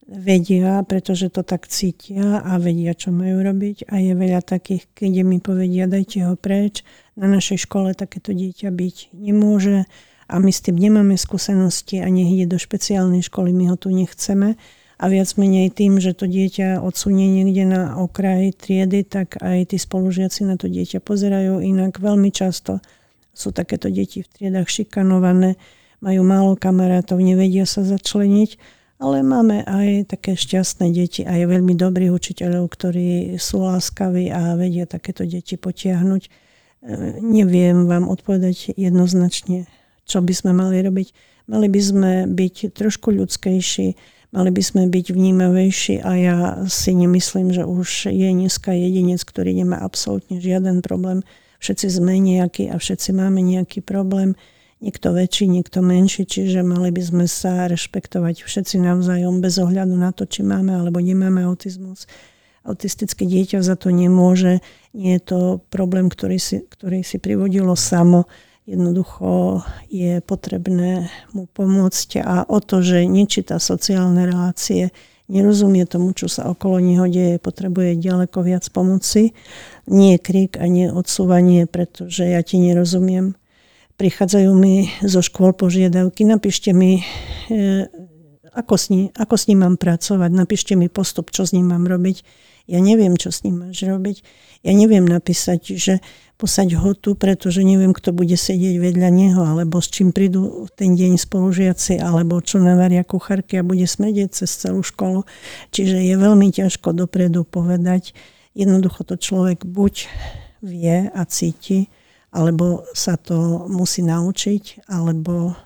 vedia, 0.09 0.81
pretože 0.89 1.29
to 1.29 1.45
tak 1.45 1.69
cítia 1.69 2.41
a 2.41 2.57
vedia, 2.57 2.97
čo 2.97 3.13
majú 3.13 3.45
robiť. 3.45 3.93
A 3.93 4.01
je 4.01 4.17
veľa 4.17 4.41
takých, 4.41 4.89
keď 4.97 5.21
mi 5.21 5.37
povedia, 5.37 5.85
dajte 5.85 6.25
ho 6.25 6.35
preč, 6.35 6.81
na 7.13 7.29
našej 7.29 7.69
škole 7.69 7.93
takéto 7.93 8.33
dieťa 8.33 8.73
byť 8.73 8.97
nemôže 9.13 9.85
a 10.29 10.37
my 10.39 10.53
s 10.53 10.61
tým 10.61 10.77
nemáme 10.77 11.17
skúsenosti 11.17 12.05
a 12.05 12.07
nech 12.13 12.29
ide 12.29 12.47
do 12.53 12.61
špeciálnej 12.61 13.25
školy, 13.25 13.57
my 13.57 13.73
ho 13.73 13.77
tu 13.81 13.89
nechceme. 13.89 14.61
A 14.99 15.07
viac 15.07 15.31
menej 15.39 15.71
tým, 15.71 16.03
že 16.03 16.11
to 16.11 16.27
dieťa 16.27 16.83
odsunie 16.83 17.31
niekde 17.31 17.71
na 17.71 17.97
okraj 18.03 18.51
triedy, 18.51 19.07
tak 19.07 19.39
aj 19.39 19.71
tí 19.71 19.79
spolužiaci 19.79 20.43
na 20.43 20.59
to 20.59 20.67
dieťa 20.67 20.99
pozerajú 20.99 21.63
inak. 21.63 22.03
Veľmi 22.03 22.35
často 22.35 22.83
sú 23.31 23.55
takéto 23.55 23.87
deti 23.89 24.27
v 24.27 24.29
triedách 24.29 24.67
šikanované, 24.67 25.55
majú 26.03 26.27
málo 26.27 26.59
kamarátov, 26.59 27.23
nevedia 27.23 27.63
sa 27.63 27.87
začleniť, 27.87 28.59
ale 28.99 29.23
máme 29.23 29.63
aj 29.63 30.19
také 30.19 30.35
šťastné 30.35 30.91
deti, 30.91 31.23
aj 31.23 31.47
veľmi 31.47 31.79
dobrých 31.79 32.11
učiteľov, 32.11 32.67
ktorí 32.67 33.39
sú 33.39 33.63
láskaví 33.63 34.35
a 34.35 34.59
vedia 34.59 34.91
takéto 34.91 35.23
deti 35.23 35.55
potiahnuť. 35.55 36.51
Neviem 37.23 37.87
vám 37.87 38.11
odpovedať 38.11 38.75
jednoznačne, 38.75 39.71
čo 40.09 40.25
by 40.25 40.33
sme 40.33 40.57
mali 40.57 40.81
robiť. 40.81 41.13
Mali 41.49 41.69
by 41.69 41.81
sme 41.81 42.13
byť 42.29 42.77
trošku 42.77 43.13
ľudskejší, 43.13 43.97
mali 44.33 44.51
by 44.53 44.63
sme 44.65 44.83
byť 44.89 45.07
vnímavejší 45.13 46.05
a 46.05 46.11
ja 46.17 46.39
si 46.69 46.93
nemyslím, 46.93 47.53
že 47.53 47.65
už 47.65 48.13
je 48.13 48.29
dneska 48.29 48.73
jedinec, 48.73 49.25
ktorý 49.25 49.57
nemá 49.57 49.81
absolútne 49.81 50.41
žiaden 50.41 50.85
problém. 50.85 51.25
Všetci 51.61 51.87
sme 52.01 52.21
nejakí 52.21 52.69
a 52.69 52.77
všetci 52.77 53.17
máme 53.17 53.41
nejaký 53.41 53.81
problém. 53.81 54.37
Niekto 54.79 55.11
väčší, 55.11 55.51
niekto 55.51 55.83
menší, 55.83 56.23
čiže 56.23 56.63
mali 56.63 56.95
by 56.95 57.03
sme 57.03 57.27
sa 57.27 57.67
rešpektovať 57.67 58.47
všetci 58.47 58.79
navzájom 58.79 59.43
bez 59.43 59.59
ohľadu 59.59 59.97
na 59.99 60.15
to, 60.15 60.23
či 60.23 60.47
máme 60.47 60.71
alebo 60.71 61.03
nemáme 61.03 61.43
autizmus. 61.43 62.07
Autistické 62.63 63.27
dieťa 63.27 63.59
za 63.59 63.75
to 63.75 63.91
nemôže. 63.91 64.63
Nie 64.95 65.19
je 65.19 65.23
to 65.25 65.41
problém, 65.73 66.07
ktorý 66.07 66.39
si, 66.39 66.63
ktorý 66.63 67.03
si 67.03 67.19
privodilo 67.19 67.75
samo 67.75 68.31
Jednoducho 68.69 69.65
je 69.89 70.21
potrebné 70.21 71.09
mu 71.33 71.49
pomôcť 71.49 72.21
a 72.21 72.45
o 72.45 72.61
to, 72.61 72.85
že 72.85 73.09
nečíta 73.09 73.57
sociálne 73.57 74.29
relácie, 74.29 74.93
nerozumie 75.25 75.89
tomu, 75.89 76.13
čo 76.13 76.29
sa 76.29 76.53
okolo 76.53 76.77
neho 76.77 77.09
deje, 77.09 77.41
potrebuje 77.41 77.97
ďaleko 77.97 78.45
viac 78.45 78.69
pomoci. 78.69 79.33
Nie 79.89 80.21
krik 80.21 80.61
a 80.61 80.69
nie 80.69 80.93
odsúvanie, 80.93 81.65
pretože 81.65 82.29
ja 82.29 82.45
ti 82.45 82.61
nerozumiem. 82.61 83.41
prichádzajú 83.97 84.53
mi 84.53 84.93
zo 85.01 85.25
škôl 85.25 85.57
požiadavky, 85.57 86.29
napíšte 86.29 86.77
mi, 86.77 87.01
e, 87.49 87.89
ako 88.53 88.75
s, 88.77 88.93
ním, 88.93 89.09
ako 89.17 89.35
s 89.35 89.49
ním 89.49 89.65
mám 89.65 89.81
pracovať, 89.81 90.31
napíšte 90.31 90.77
mi 90.77 90.93
postup, 90.93 91.33
čo 91.33 91.49
s 91.49 91.57
ním 91.57 91.73
mám 91.73 91.89
robiť. 91.89 92.21
Ja 92.69 92.85
neviem, 92.85 93.17
čo 93.17 93.33
s 93.33 93.49
ním 93.49 93.65
máš 93.65 93.81
robiť. 93.81 94.21
Ja 94.61 94.77
neviem 94.77 95.09
napísať, 95.09 95.81
že 95.81 96.05
posaď 96.37 96.77
ho 96.79 96.93
tu, 96.93 97.17
pretože 97.17 97.65
neviem, 97.65 97.97
kto 97.97 98.13
bude 98.13 98.37
sedieť 98.37 98.77
vedľa 98.77 99.09
neho, 99.09 99.41
alebo 99.41 99.81
s 99.81 99.89
čím 99.89 100.13
prídu 100.13 100.69
ten 100.77 100.93
deň 100.93 101.17
spolužiaci, 101.17 101.97
alebo 101.97 102.45
čo 102.45 102.61
navaria 102.61 103.09
kuchárky 103.09 103.59
a 103.59 103.67
bude 103.67 103.89
smedieť 103.89 104.45
cez 104.45 104.53
celú 104.53 104.85
školu. 104.85 105.25
Čiže 105.73 105.97
je 105.97 106.15
veľmi 106.15 106.53
ťažko 106.53 106.93
dopredu 106.93 107.49
povedať. 107.49 108.13
Jednoducho 108.53 109.03
to 109.09 109.17
človek 109.17 109.65
buď 109.65 110.07
vie 110.61 111.09
a 111.09 111.23
cíti, 111.25 111.89
alebo 112.31 112.85
sa 112.93 113.17
to 113.17 113.65
musí 113.73 114.05
naučiť, 114.05 114.87
alebo 114.93 115.57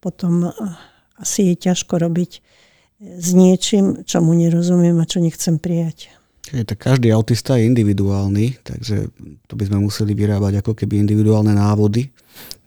potom 0.00 0.48
eh, 0.48 0.52
asi 1.20 1.52
je 1.52 1.68
ťažko 1.70 2.00
robiť 2.00 2.32
s 2.96 3.28
niečím, 3.36 4.08
čo 4.08 4.24
mu 4.24 4.32
nerozumiem 4.32 4.96
a 5.02 5.08
čo 5.08 5.20
nechcem 5.20 5.60
prijať. 5.60 6.08
Tak 6.46 6.78
každý 6.78 7.10
autista 7.10 7.58
je 7.58 7.66
individuálny, 7.66 8.62
takže 8.62 9.10
to 9.50 9.52
by 9.58 9.66
sme 9.66 9.82
museli 9.82 10.14
vyrábať 10.14 10.62
ako 10.62 10.78
keby 10.78 11.02
individuálne 11.02 11.50
návody 11.50 12.14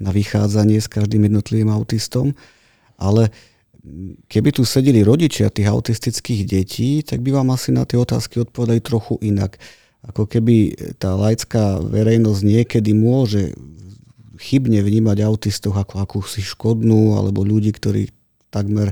na 0.03 0.11
vychádzanie 0.11 0.83
s 0.83 0.91
každým 0.91 1.31
jednotlivým 1.31 1.71
autistom. 1.71 2.35
Ale 2.99 3.31
keby 4.27 4.51
tu 4.51 4.67
sedeli 4.67 4.99
rodičia 4.99 5.47
tých 5.47 5.71
autistických 5.71 6.43
detí, 6.43 7.07
tak 7.07 7.23
by 7.23 7.39
vám 7.39 7.55
asi 7.55 7.71
na 7.71 7.87
tie 7.87 7.95
otázky 7.95 8.43
odpovedali 8.43 8.83
trochu 8.83 9.15
inak. 9.23 9.55
Ako 10.03 10.27
keby 10.27 10.75
tá 10.99 11.15
laická 11.15 11.79
verejnosť 11.79 12.41
niekedy 12.43 12.91
môže 12.91 13.55
chybne 14.39 14.83
vnímať 14.83 15.23
autistov 15.23 15.75
ako 15.79 16.03
akúsi 16.03 16.43
škodnú 16.43 17.15
alebo 17.15 17.47
ľudí, 17.47 17.71
ktorí 17.75 18.11
takmer 18.51 18.91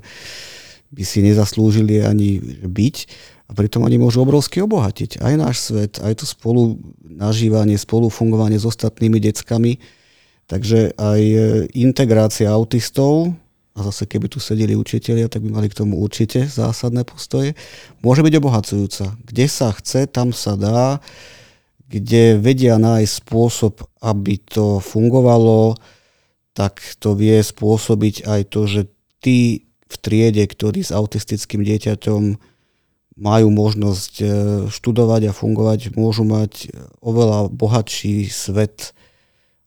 by 0.92 1.04
si 1.04 1.20
nezaslúžili 1.24 2.04
ani 2.04 2.40
byť 2.64 2.96
a 3.48 3.52
pritom 3.56 3.88
oni 3.88 3.96
môžu 3.96 4.28
obrovsky 4.28 4.60
obohatiť 4.60 5.24
aj 5.24 5.34
náš 5.40 5.56
svet, 5.72 6.04
aj 6.04 6.20
to 6.20 6.26
spolu 6.28 6.76
nažívanie, 7.00 7.80
spolu 7.80 8.12
fungovanie 8.12 8.60
s 8.60 8.68
ostatnými 8.68 9.24
deckami. 9.24 9.80
Takže 10.48 10.96
aj 10.96 11.22
e, 11.24 11.38
integrácia 11.76 12.52
autistov, 12.52 13.36
a 13.78 13.86
zase 13.86 14.10
keby 14.10 14.28
tu 14.28 14.42
sedeli 14.42 14.74
učitelia, 14.74 15.30
tak 15.30 15.46
by 15.46 15.54
mali 15.54 15.68
k 15.70 15.78
tomu 15.80 16.02
určite 16.02 16.50
zásadné 16.50 17.06
postoje, 17.06 17.54
môže 18.02 18.26
byť 18.26 18.34
obohacujúca. 18.36 19.06
Kde 19.22 19.46
sa 19.46 19.70
chce, 19.76 20.10
tam 20.10 20.34
sa 20.34 20.58
dá, 20.58 20.98
kde 21.88 22.42
vedia 22.42 22.76
nájsť 22.82 23.14
spôsob, 23.24 23.86
aby 24.02 24.42
to 24.44 24.82
fungovalo, 24.82 25.78
tak 26.58 26.82
to 26.98 27.14
vie 27.14 27.38
spôsobiť 27.38 28.26
aj 28.26 28.42
to, 28.50 28.62
že 28.66 28.82
tí 29.22 29.70
v 29.88 29.96
triede, 30.02 30.44
ktorí 30.44 30.84
s 30.84 30.92
autistickým 30.92 31.64
dieťaťom 31.64 32.36
majú 33.18 33.50
možnosť 33.50 34.14
e, 34.22 34.26
študovať 34.70 35.34
a 35.34 35.36
fungovať, 35.36 35.98
môžu 35.98 36.22
mať 36.22 36.70
oveľa 37.02 37.50
bohatší 37.50 38.30
svet 38.30 38.94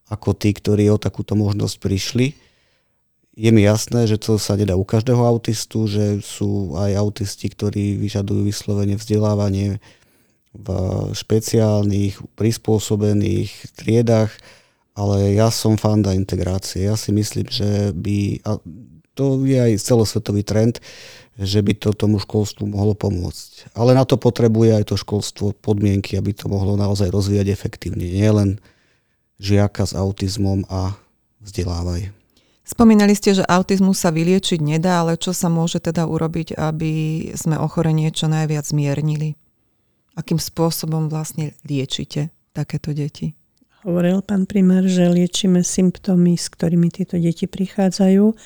ako 0.06 0.34
tí, 0.38 0.54
ktorí 0.54 0.86
o 0.90 1.02
takúto 1.02 1.34
možnosť 1.34 1.76
prišli. 1.82 2.38
Je 3.34 3.50
mi 3.50 3.62
jasné, 3.62 4.06
že 4.06 4.22
to 4.22 4.38
sa 4.38 4.54
nedá 4.54 4.78
u 4.78 4.86
každého 4.86 5.22
autistu, 5.22 5.90
že 5.90 6.22
sú 6.22 6.78
aj 6.78 6.98
autisti, 6.98 7.50
ktorí 7.50 7.98
vyžadujú 7.98 8.46
vyslovene 8.46 8.94
vzdelávanie 8.98 9.82
v 10.50 10.68
špeciálnych, 11.14 12.18
prispôsobených 12.34 13.50
triedách, 13.78 14.34
ale 14.98 15.38
ja 15.38 15.54
som 15.54 15.78
fanda 15.78 16.10
integrácie. 16.10 16.90
Ja 16.90 16.98
si 16.98 17.14
myslím, 17.14 17.46
že 17.46 17.94
by, 17.94 18.42
a 18.42 18.58
to 19.14 19.46
je 19.46 19.58
aj 19.58 19.78
celosvetový 19.78 20.42
trend, 20.42 20.82
že 21.40 21.64
by 21.64 21.72
to 21.72 21.96
tomu 21.96 22.20
školstvu 22.20 22.68
mohlo 22.68 22.92
pomôcť. 22.92 23.72
Ale 23.72 23.96
na 23.96 24.04
to 24.04 24.20
potrebuje 24.20 24.76
aj 24.76 24.92
to 24.92 24.96
školstvo 25.00 25.56
podmienky, 25.56 26.20
aby 26.20 26.36
to 26.36 26.52
mohlo 26.52 26.76
naozaj 26.76 27.08
rozvíjať 27.08 27.48
efektívne. 27.48 28.04
Nie 28.04 28.28
len 28.28 28.60
žiaka 29.40 29.88
s 29.88 29.96
autizmom 29.96 30.68
a 30.68 31.00
vzdelávaj. 31.40 32.12
Spomínali 32.68 33.16
ste, 33.16 33.34
že 33.34 33.48
autizmus 33.48 33.98
sa 33.98 34.12
vyliečiť 34.12 34.60
nedá, 34.60 35.02
ale 35.02 35.16
čo 35.16 35.32
sa 35.34 35.50
môže 35.50 35.80
teda 35.80 36.06
urobiť, 36.06 36.54
aby 36.54 36.92
sme 37.34 37.56
ochorenie 37.58 38.12
čo 38.12 38.30
najviac 38.30 38.62
zmiernili? 38.68 39.34
Akým 40.14 40.36
spôsobom 40.36 41.08
vlastne 41.08 41.56
liečite 41.64 42.30
takéto 42.52 42.92
deti? 42.92 43.34
Hovoril 43.80 44.20
pán 44.20 44.44
primár, 44.44 44.84
že 44.84 45.08
liečíme 45.08 45.64
symptómy, 45.64 46.36
s 46.36 46.52
ktorými 46.52 46.92
tieto 46.92 47.16
deti 47.16 47.48
prichádzajú 47.48 48.36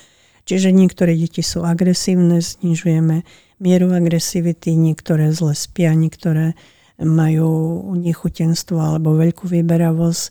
Čiže 0.45 0.69
niektoré 0.69 1.17
deti 1.17 1.41
sú 1.41 1.65
agresívne, 1.65 2.37
znižujeme 2.37 3.25
mieru 3.59 3.87
agresivity, 3.91 4.77
niektoré 4.77 5.33
zle 5.33 5.57
spia, 5.57 5.97
niektoré 5.97 6.53
majú 7.01 7.81
nechutenstvo 7.97 8.79
alebo 8.79 9.19
veľkú 9.19 9.49
vyberavosť. 9.51 10.23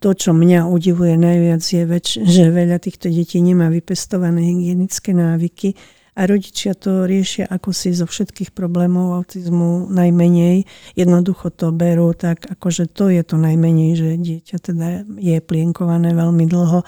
To, 0.00 0.12
čo 0.14 0.30
mňa 0.32 0.68
udivuje 0.68 1.18
najviac, 1.18 1.60
je, 1.60 1.82
väč- 1.84 2.22
že 2.22 2.52
veľa 2.52 2.78
týchto 2.80 3.10
detí 3.10 3.42
nemá 3.42 3.68
vypestované 3.68 4.44
hygienické 4.44 5.12
návyky 5.12 5.76
a 6.16 6.24
rodičia 6.24 6.72
to 6.72 7.04
riešia 7.04 7.44
ako 7.44 7.76
si 7.76 7.92
zo 7.92 8.08
všetkých 8.08 8.56
problémov 8.56 9.20
autizmu 9.20 9.92
najmenej. 9.92 10.64
Jednoducho 10.96 11.52
to 11.52 11.76
berú 11.76 12.16
tak, 12.16 12.48
akože 12.48 12.88
to 12.88 13.12
je 13.12 13.20
to 13.20 13.36
najmenej, 13.36 14.00
že 14.00 14.08
dieťa 14.16 14.56
teda 14.56 15.04
je 15.20 15.36
plienkované 15.44 16.16
veľmi 16.16 16.48
dlho, 16.48 16.80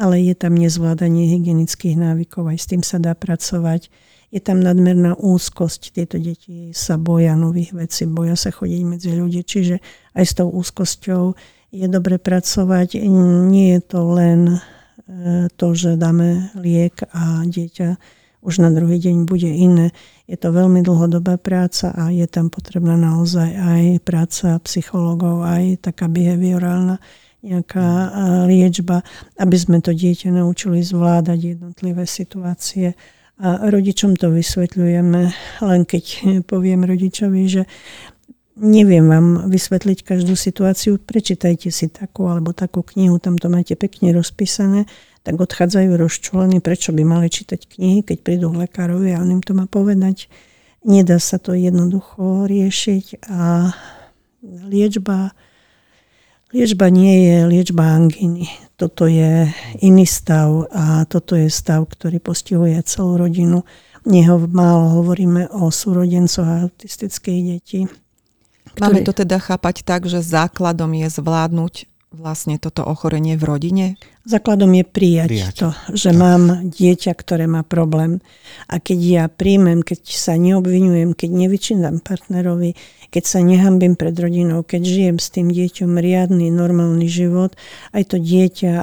ale 0.00 0.24
je 0.24 0.32
tam 0.32 0.56
nezvládanie 0.56 1.28
hygienických 1.28 2.00
návykov, 2.00 2.48
aj 2.48 2.58
s 2.58 2.66
tým 2.72 2.80
sa 2.80 2.96
dá 2.96 3.12
pracovať. 3.12 3.92
Je 4.32 4.40
tam 4.40 4.64
nadmerná 4.64 5.18
úzkosť, 5.18 5.92
tieto 5.92 6.16
deti 6.16 6.72
sa 6.72 6.96
boja 6.96 7.36
nových 7.36 7.76
vecí, 7.76 8.08
boja 8.08 8.38
sa 8.38 8.48
chodiť 8.48 8.82
medzi 8.86 9.12
ľudí, 9.12 9.44
čiže 9.44 9.82
aj 10.16 10.24
s 10.24 10.32
tou 10.32 10.48
úzkosťou 10.48 11.36
je 11.74 11.86
dobre 11.90 12.16
pracovať. 12.16 12.96
Nie 13.50 13.76
je 13.76 13.80
to 13.84 14.00
len 14.14 14.40
e, 14.48 14.58
to, 15.52 15.74
že 15.74 15.98
dáme 15.98 16.54
liek 16.56 17.02
a 17.10 17.42
dieťa 17.42 18.19
už 18.40 18.64
na 18.64 18.72
druhý 18.72 18.96
deň 18.96 19.28
bude 19.28 19.48
iné. 19.48 19.92
Je 20.24 20.36
to 20.36 20.52
veľmi 20.52 20.80
dlhodobá 20.80 21.36
práca 21.36 21.92
a 21.92 22.08
je 22.08 22.24
tam 22.24 22.48
potrebná 22.48 22.96
naozaj 22.96 23.50
aj 23.52 23.84
práca 24.04 24.56
psychológov, 24.64 25.44
aj 25.44 25.84
taká 25.84 26.08
behaviorálna 26.08 27.00
nejaká 27.40 27.88
liečba, 28.44 29.00
aby 29.40 29.56
sme 29.56 29.80
to 29.80 29.96
dieťa 29.96 30.28
naučili 30.32 30.84
zvládať 30.84 31.56
jednotlivé 31.56 32.04
situácie. 32.04 32.92
A 33.40 33.72
rodičom 33.72 34.20
to 34.20 34.28
vysvetľujeme, 34.28 35.20
len 35.64 35.80
keď 35.88 36.04
poviem 36.44 36.84
rodičovi, 36.84 37.42
že 37.48 37.62
neviem 38.60 39.08
vám 39.08 39.48
vysvetliť 39.48 40.04
každú 40.04 40.36
situáciu, 40.36 41.00
prečítajte 41.00 41.72
si 41.72 41.88
takú 41.88 42.28
alebo 42.28 42.52
takú 42.52 42.84
knihu, 42.84 43.16
tam 43.16 43.40
to 43.40 43.48
máte 43.48 43.74
pekne 43.74 44.12
rozpísané 44.12 44.84
tak 45.22 45.36
odchádzajú 45.36 46.00
rozčúlení, 46.00 46.58
prečo 46.64 46.96
by 46.96 47.04
mali 47.04 47.28
čítať 47.28 47.60
knihy, 47.76 48.00
keď 48.04 48.18
prídu 48.24 48.48
k 48.52 48.66
lekárovi 48.66 49.12
a 49.12 49.20
on 49.20 49.36
im 49.36 49.42
to 49.44 49.52
má 49.52 49.68
povedať. 49.68 50.32
Nedá 50.80 51.20
sa 51.20 51.36
to 51.36 51.52
jednoducho 51.52 52.48
riešiť 52.48 53.28
a 53.28 53.68
liečba, 54.64 55.36
liečba 56.56 56.88
nie 56.88 57.28
je 57.28 57.36
liečba 57.44 58.00
anginy. 58.00 58.48
Toto 58.80 59.04
je 59.04 59.52
iný 59.84 60.08
stav 60.08 60.72
a 60.72 61.04
toto 61.04 61.36
je 61.36 61.52
stav, 61.52 61.84
ktorý 61.84 62.16
postihuje 62.16 62.80
celú 62.88 63.20
rodinu. 63.20 63.60
Neho 64.08 64.40
málo 64.48 65.04
hovoríme 65.04 65.52
o 65.52 65.68
súrodencoch 65.68 66.48
autistických 66.48 67.40
detí. 67.44 67.84
Máme 68.80 69.02
to 69.02 69.12
teda 69.12 69.36
chápať 69.42 69.82
tak, 69.82 70.06
že 70.06 70.24
základom 70.24 70.94
je 70.94 71.08
zvládnuť 71.10 71.90
vlastne 72.10 72.58
toto 72.58 72.82
ochorenie 72.82 73.38
v 73.38 73.44
rodine? 73.46 73.86
Základom 74.26 74.70
je 74.74 74.84
prijať, 74.84 75.30
prijať. 75.30 75.54
to, 75.56 75.68
že 75.94 76.10
tak. 76.10 76.18
mám 76.18 76.42
dieťa, 76.66 77.12
ktoré 77.14 77.46
má 77.46 77.62
problém. 77.62 78.18
A 78.66 78.82
keď 78.82 78.98
ja 78.98 79.24
príjmem, 79.30 79.80
keď 79.86 80.00
sa 80.10 80.34
neobvinujem, 80.36 81.14
keď 81.14 81.30
nevyčínam 81.30 82.02
partnerovi, 82.02 82.74
keď 83.10 83.24
sa 83.26 83.42
nehambím 83.42 83.98
pred 83.98 84.14
rodinou, 84.14 84.62
keď 84.62 84.82
žijem 84.86 85.18
s 85.18 85.28
tým 85.34 85.50
dieťom 85.50 85.98
riadny, 85.98 86.48
normálny 86.48 87.10
život, 87.10 87.58
aj 87.90 88.14
to 88.14 88.16
dieťa 88.22 88.74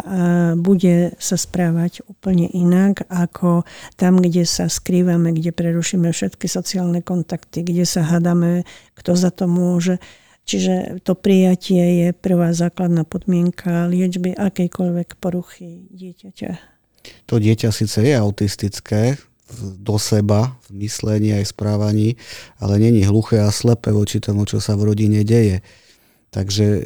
bude 0.59 1.15
sa 1.17 1.35
správať 1.39 2.03
úplne 2.11 2.51
inak, 2.51 3.07
ako 3.07 3.63
tam, 3.95 4.19
kde 4.19 4.43
sa 4.43 4.67
skrývame, 4.67 5.31
kde 5.31 5.55
prerušíme 5.55 6.11
všetky 6.11 6.45
sociálne 6.51 6.99
kontakty, 6.99 7.63
kde 7.63 7.87
sa 7.87 8.03
hádame, 8.03 8.67
kto 8.99 9.15
za 9.15 9.31
to 9.31 9.47
môže 9.47 9.97
Čiže 10.47 11.03
to 11.03 11.11
prijatie 11.11 12.07
je 12.07 12.09
prvá 12.15 12.55
základná 12.55 13.03
podmienka 13.03 13.83
liečby 13.91 14.31
akejkoľvek 14.31 15.19
poruchy 15.19 15.91
dieťaťa. 15.91 16.51
To 17.27 17.35
dieťa 17.35 17.67
síce 17.75 17.99
je 17.99 18.15
autistické 18.15 19.19
do 19.79 19.95
seba, 19.95 20.59
v 20.67 20.83
myslení 20.83 21.33
aj 21.39 21.55
správaní, 21.55 22.19
ale 22.59 22.79
není 22.79 23.07
hluché 23.07 23.39
a 23.39 23.51
slepé 23.51 23.95
voči 23.95 24.19
tomu, 24.19 24.43
čo 24.43 24.59
sa 24.59 24.75
v 24.75 24.91
rodine 24.91 25.23
deje. 25.23 25.63
Takže 26.35 26.65
e, 26.65 26.81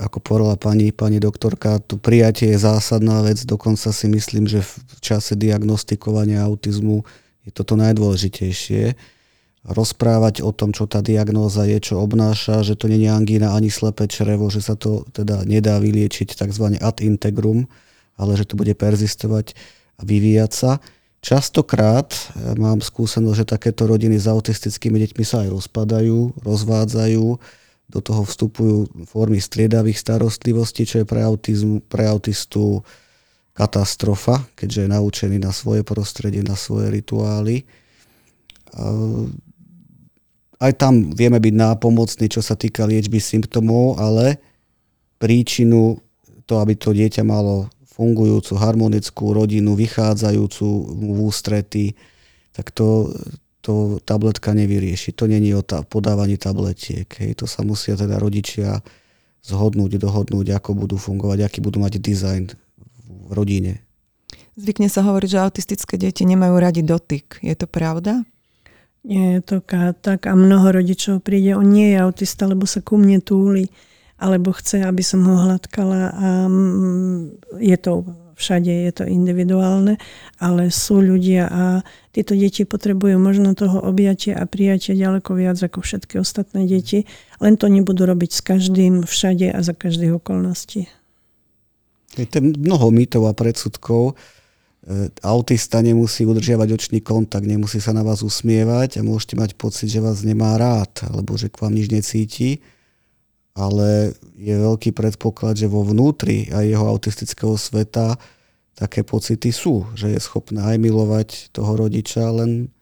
ako 0.00 0.18
povedala 0.18 0.56
pani, 0.58 0.90
pani 0.90 1.22
doktorka, 1.22 1.78
to 1.78 2.00
prijatie 2.00 2.56
je 2.56 2.58
zásadná 2.58 3.22
vec, 3.22 3.38
dokonca 3.44 3.92
si 3.92 4.06
myslím, 4.10 4.48
že 4.48 4.64
v 4.64 4.98
čase 4.98 5.38
diagnostikovania 5.38 6.42
autizmu 6.42 7.06
je 7.46 7.50
toto 7.54 7.78
najdôležitejšie. 7.78 8.98
Rozprávať 9.62 10.42
o 10.42 10.50
tom, 10.50 10.74
čo 10.74 10.90
tá 10.90 11.06
diagnóza 11.06 11.62
je, 11.70 11.78
čo 11.78 12.02
obnáša, 12.02 12.66
že 12.66 12.74
to 12.74 12.90
nie 12.90 13.06
je 13.06 13.14
angína 13.14 13.54
ani 13.54 13.70
slepé 13.70 14.10
črevo, 14.10 14.50
že 14.50 14.58
sa 14.58 14.74
to 14.74 15.06
teda 15.14 15.46
nedá 15.46 15.78
vyliečiť 15.78 16.34
tzv. 16.34 16.82
ad 16.82 16.98
integrum, 16.98 17.70
ale 18.18 18.34
že 18.34 18.42
to 18.42 18.58
bude 18.58 18.74
perzistovať 18.74 19.54
a 19.98 20.02
vyvíjať 20.02 20.50
sa. 20.50 20.82
Častokrát 21.22 22.10
eh, 22.10 22.58
mám 22.58 22.82
skúsenosť, 22.82 23.38
že 23.38 23.46
takéto 23.46 23.86
rodiny 23.86 24.18
s 24.18 24.26
autistickými 24.26 24.98
deťmi 25.06 25.24
sa 25.24 25.46
aj 25.46 25.54
rozpadajú, 25.54 26.42
rozvádzajú, 26.42 27.26
do 27.92 28.00
toho 28.00 28.24
vstupujú 28.24 29.04
formy 29.04 29.36
striedavých 29.36 30.00
starostlivostí, 30.00 30.88
čo 30.88 31.04
je 31.04 31.06
pre, 31.06 31.20
autizmu, 31.20 31.84
pre 31.84 32.08
autistu 32.08 32.80
katastrofa, 33.52 34.40
keďže 34.56 34.88
je 34.88 34.92
naučený 34.96 35.36
na 35.36 35.52
svoje 35.52 35.84
prostredie, 35.84 36.40
na 36.40 36.56
svoje 36.56 36.88
rituály. 36.88 37.68
Aj 40.56 40.72
tam 40.72 41.12
vieme 41.12 41.36
byť 41.36 41.52
nápomocní, 41.52 42.32
čo 42.32 42.40
sa 42.40 42.56
týka 42.56 42.88
liečby 42.88 43.20
symptómov, 43.20 44.00
ale 44.00 44.40
príčinu 45.20 46.00
to, 46.48 46.64
aby 46.64 46.72
to 46.72 46.96
dieťa 46.96 47.20
malo 47.28 47.68
fungujúcu, 48.02 48.58
harmonickú 48.58 49.30
rodinu, 49.30 49.78
vychádzajúcu 49.78 50.66
v 50.90 51.18
ústrety, 51.22 51.94
tak 52.50 52.74
to, 52.74 53.14
to 53.62 54.02
tabletka 54.02 54.50
nevyrieši. 54.50 55.14
To 55.14 55.30
není 55.30 55.54
o 55.54 55.62
ta, 55.62 55.86
podávaní 55.86 56.34
tabletiek. 56.34 57.06
Hej. 57.22 57.38
To 57.38 57.46
sa 57.46 57.62
musia 57.62 57.94
teda 57.94 58.18
rodičia 58.18 58.82
zhodnúť, 59.46 60.02
dohodnúť, 60.02 60.58
ako 60.58 60.74
budú 60.74 60.98
fungovať, 60.98 61.46
aký 61.46 61.58
budú 61.62 61.78
mať 61.78 62.02
dizajn 62.02 62.50
v 63.06 63.30
rodine. 63.30 63.78
Zvykne 64.58 64.90
sa 64.90 65.06
hovoriť, 65.06 65.28
že 65.30 65.38
autistické 65.38 65.94
deti 65.96 66.26
nemajú 66.26 66.54
radi 66.58 66.82
dotyk. 66.82 67.38
Je 67.40 67.54
to 67.54 67.70
pravda? 67.70 68.26
Nie 69.02 69.38
je 69.38 69.40
to 69.42 69.56
tak 69.98 70.30
a 70.30 70.34
mnoho 70.38 70.70
rodičov 70.70 71.26
príde, 71.26 71.58
on 71.58 71.74
nie 71.74 71.90
je 71.90 71.98
autista, 71.98 72.46
lebo 72.46 72.70
sa 72.70 72.78
ku 72.78 72.94
mne 72.94 73.18
túli 73.18 73.66
alebo 74.22 74.54
chce, 74.54 74.86
aby 74.86 75.02
som 75.02 75.26
ho 75.26 75.34
hladkala 75.34 76.14
a 76.14 76.28
mm, 76.46 77.58
je 77.58 77.76
to 77.82 78.06
všade, 78.38 78.70
je 78.70 78.92
to 78.94 79.04
individuálne, 79.06 79.98
ale 80.42 80.62
sú 80.74 80.98
ľudia 80.98 81.46
a 81.46 81.62
tieto 82.10 82.34
deti 82.34 82.66
potrebujú 82.66 83.18
možno 83.18 83.54
toho 83.54 83.78
objatia 83.82 84.38
a 84.38 84.48
prijatia 84.50 84.98
ďaleko 84.98 85.38
viac 85.38 85.58
ako 85.58 85.82
všetky 85.82 86.18
ostatné 86.18 86.66
deti, 86.66 87.06
len 87.38 87.54
to 87.54 87.70
nebudú 87.70 88.02
robiť 88.02 88.30
s 88.34 88.40
každým, 88.42 89.06
všade 89.06 89.52
a 89.52 89.58
za 89.62 89.74
každých 89.76 90.18
okolností. 90.18 90.90
Je 92.18 92.26
to 92.28 92.44
mnoho 92.44 92.92
mýtov 92.92 93.24
a 93.24 93.32
predsudkov. 93.32 94.12
E, 94.12 95.08
autista 95.24 95.80
nemusí 95.80 96.28
udržiavať 96.28 96.68
očný 96.76 97.00
kontakt, 97.00 97.48
nemusí 97.48 97.80
sa 97.80 97.96
na 97.96 98.04
vás 98.04 98.20
usmievať 98.20 99.00
a 99.00 99.06
môžete 99.06 99.40
mať 99.40 99.50
pocit, 99.56 99.88
že 99.88 100.04
vás 100.04 100.20
nemá 100.20 100.60
rád, 100.60 101.08
alebo 101.08 101.40
že 101.40 101.48
k 101.48 101.56
vám 101.64 101.72
nič 101.72 101.88
necíti 101.88 102.60
ale 103.52 104.16
je 104.36 104.54
veľký 104.56 104.96
predpoklad, 104.96 105.60
že 105.60 105.68
vo 105.68 105.84
vnútri 105.84 106.48
aj 106.48 106.64
jeho 106.64 106.86
autistického 106.88 107.54
sveta 107.60 108.16
také 108.72 109.04
pocity 109.04 109.52
sú, 109.52 109.84
že 109.92 110.16
je 110.16 110.20
schopná 110.20 110.72
aj 110.72 110.78
milovať 110.80 111.28
toho 111.52 111.76
rodiča, 111.76 112.24
len 112.32 112.72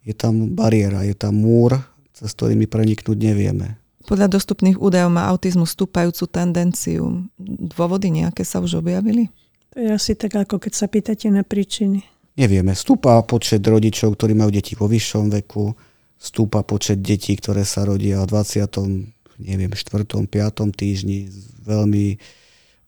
je 0.00 0.16
tam 0.16 0.56
bariéra, 0.56 1.04
je 1.04 1.12
tam 1.12 1.36
múr, 1.36 1.76
cez 2.16 2.32
ktorý 2.32 2.56
my 2.56 2.66
preniknúť 2.66 3.18
nevieme. 3.20 3.76
Podľa 4.08 4.32
dostupných 4.32 4.80
údajov 4.80 5.12
má 5.12 5.28
autizmus 5.28 5.76
stúpajúcu 5.76 6.24
tendenciu. 6.32 7.28
Dôvody 7.76 8.08
nejaké 8.08 8.40
sa 8.40 8.64
už 8.64 8.80
objavili? 8.80 9.28
To 9.76 9.84
je 9.84 9.92
asi 9.92 10.16
tak, 10.16 10.32
ako 10.32 10.56
keď 10.56 10.72
sa 10.72 10.88
pýtate 10.88 11.28
na 11.28 11.44
príčiny. 11.44 12.00
Nevieme. 12.40 12.72
Stúpa 12.72 13.20
počet 13.28 13.60
rodičov, 13.60 14.16
ktorí 14.16 14.32
majú 14.32 14.48
deti 14.48 14.72
vo 14.72 14.88
vyššom 14.88 15.28
veku, 15.42 15.76
stúpa 16.16 16.64
počet 16.64 17.04
detí, 17.04 17.36
ktoré 17.36 17.68
sa 17.68 17.84
rodia 17.84 18.24
v 18.24 18.32
20 18.32 19.17
neviem, 19.38 19.72
4. 19.72 20.04
5. 20.04 20.28
týždni 20.74 21.30
s 21.30 21.54
veľmi 21.64 22.18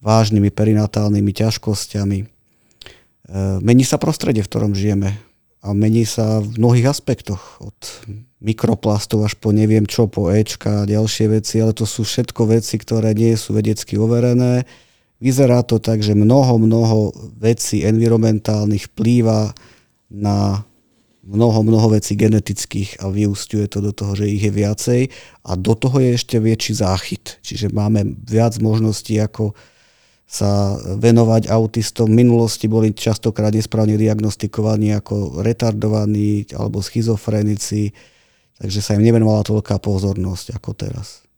vážnymi 0.02 0.50
perinatálnymi 0.50 1.32
ťažkosťami. 1.32 2.18
E, 2.20 2.26
mení 3.62 3.84
sa 3.86 3.96
prostredie, 3.96 4.42
v 4.42 4.50
ktorom 4.50 4.72
žijeme 4.74 5.16
a 5.60 5.76
mení 5.76 6.08
sa 6.08 6.40
v 6.40 6.56
mnohých 6.56 6.90
aspektoch. 6.90 7.60
Od 7.60 7.78
mikroplastov 8.40 9.28
až 9.28 9.36
po 9.36 9.52
neviem 9.52 9.84
čo, 9.84 10.08
po 10.08 10.32
Ečka 10.32 10.84
a 10.84 10.88
ďalšie 10.88 11.28
veci, 11.28 11.60
ale 11.60 11.76
to 11.76 11.84
sú 11.84 12.08
všetko 12.08 12.48
veci, 12.48 12.80
ktoré 12.80 13.12
nie 13.12 13.36
sú 13.36 13.52
vedecky 13.52 14.00
overené. 14.00 14.64
Vyzerá 15.20 15.60
to 15.60 15.76
tak, 15.76 16.00
že 16.00 16.16
mnoho, 16.16 16.56
mnoho 16.56 17.12
vecí 17.36 17.84
environmentálnych 17.84 18.88
vplýva 18.88 19.52
na 20.08 20.64
mnoho, 21.30 21.62
mnoho 21.62 21.94
vecí 21.94 22.18
genetických 22.18 22.98
a 23.00 23.08
vyústiuje 23.08 23.70
to 23.70 23.78
do 23.78 23.94
toho, 23.94 24.18
že 24.18 24.26
ich 24.26 24.42
je 24.42 24.52
viacej 24.52 25.00
a 25.46 25.54
do 25.54 25.78
toho 25.78 26.02
je 26.02 26.18
ešte 26.18 26.36
väčší 26.42 26.82
záchyt. 26.82 27.38
Čiže 27.46 27.70
máme 27.70 28.18
viac 28.26 28.58
možností, 28.58 29.16
ako 29.22 29.54
sa 30.30 30.78
venovať 30.78 31.50
autistom. 31.50 32.10
V 32.10 32.22
minulosti 32.22 32.70
boli 32.70 32.94
častokrát 32.94 33.50
nesprávne 33.50 33.98
diagnostikovaní 33.98 34.94
ako 34.94 35.42
retardovaní 35.42 36.46
alebo 36.54 36.78
schizofrenici, 36.82 37.90
takže 38.58 38.78
sa 38.78 38.94
im 38.94 39.02
nevenovala 39.02 39.42
toľká 39.42 39.78
pozornosť 39.82 40.54
ako 40.54 40.70
teraz. 40.74 41.29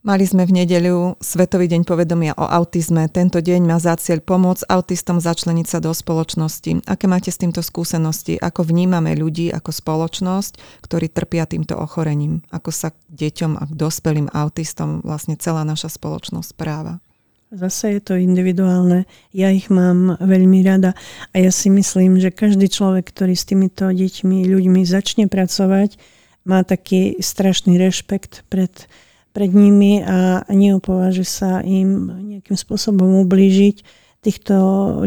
Mali 0.00 0.24
sme 0.24 0.48
v 0.48 0.64
nedeľu 0.64 1.20
Svetový 1.20 1.68
deň 1.68 1.84
povedomia 1.84 2.32
o 2.32 2.48
autizme. 2.48 3.04
Tento 3.12 3.36
deň 3.36 3.68
má 3.68 3.76
za 3.76 3.92
cieľ 4.00 4.24
pomôcť 4.24 4.64
autistom 4.72 5.20
začleniť 5.20 5.66
sa 5.68 5.76
do 5.76 5.92
spoločnosti. 5.92 6.88
Aké 6.88 7.04
máte 7.04 7.28
s 7.28 7.36
týmto 7.36 7.60
skúsenosti? 7.60 8.40
Ako 8.40 8.64
vnímame 8.64 9.12
ľudí 9.12 9.52
ako 9.52 9.68
spoločnosť, 9.68 10.56
ktorí 10.88 11.12
trpia 11.12 11.44
týmto 11.44 11.76
ochorením? 11.76 12.40
Ako 12.48 12.72
sa 12.72 12.96
k 12.96 12.98
deťom 13.12 13.60
a 13.60 13.68
k 13.68 13.76
dospelým 13.76 14.32
autistom 14.32 15.04
vlastne 15.04 15.36
celá 15.36 15.68
naša 15.68 15.92
spoločnosť 15.92 16.48
správa? 16.48 17.04
Zase 17.52 18.00
je 18.00 18.00
to 18.00 18.16
individuálne. 18.16 19.04
Ja 19.36 19.52
ich 19.52 19.68
mám 19.68 20.16
veľmi 20.16 20.64
rada 20.64 20.96
a 21.36 21.44
ja 21.44 21.52
si 21.52 21.68
myslím, 21.68 22.16
že 22.16 22.32
každý 22.32 22.72
človek, 22.72 23.04
ktorý 23.12 23.36
s 23.36 23.44
týmito 23.44 23.92
deťmi, 23.92 24.48
ľuďmi 24.48 24.80
začne 24.80 25.28
pracovať, 25.28 26.00
má 26.48 26.64
taký 26.64 27.20
strašný 27.20 27.76
rešpekt 27.76 28.48
pred 28.48 28.88
pred 29.30 29.50
nimi 29.54 30.02
a 30.02 30.42
neopováži 30.50 31.26
sa 31.26 31.62
im 31.62 32.10
nejakým 32.36 32.58
spôsobom 32.58 33.22
ublížiť. 33.26 33.82
Týchto 34.20 34.54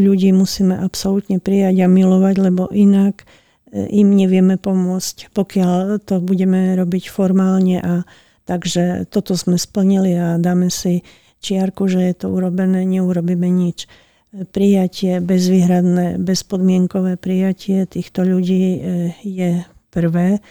ľudí 0.02 0.34
musíme 0.34 0.74
absolútne 0.74 1.38
prijať 1.38 1.86
a 1.86 1.88
milovať, 1.92 2.36
lebo 2.50 2.66
inak 2.74 3.22
e, 3.70 3.88
im 4.02 4.10
nevieme 4.18 4.58
pomôcť, 4.58 5.30
pokiaľ 5.38 6.02
to 6.02 6.18
budeme 6.18 6.74
robiť 6.74 7.14
formálne 7.14 7.78
a 7.78 7.94
takže 8.50 9.06
toto 9.14 9.38
sme 9.38 9.62
splnili 9.62 10.18
a 10.18 10.42
dáme 10.42 10.74
si 10.74 11.06
čiarku, 11.46 11.86
že 11.86 12.02
je 12.10 12.16
to 12.26 12.28
urobené, 12.34 12.88
neurobíme 12.90 13.46
nič. 13.46 13.86
Prijatie, 14.34 15.22
bezvýhradné, 15.22 16.18
bezpodmienkové 16.18 17.22
prijatie 17.22 17.86
týchto 17.86 18.26
ľudí 18.26 18.64
e, 18.66 18.80
je 19.22 19.62
prvé 19.94 20.42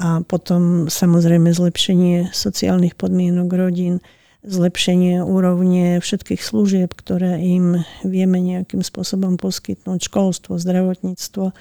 a 0.00 0.24
potom 0.24 0.88
samozrejme 0.88 1.52
zlepšenie 1.52 2.32
sociálnych 2.32 2.96
podmienok 2.96 3.52
rodín, 3.52 4.00
zlepšenie 4.40 5.20
úrovne 5.20 6.00
všetkých 6.00 6.40
služieb, 6.40 6.96
ktoré 6.96 7.36
im 7.36 7.84
vieme 8.00 8.40
nejakým 8.40 8.80
spôsobom 8.80 9.36
poskytnúť, 9.36 10.08
školstvo, 10.08 10.56
zdravotníctvo, 10.56 11.52
e, 11.52 11.54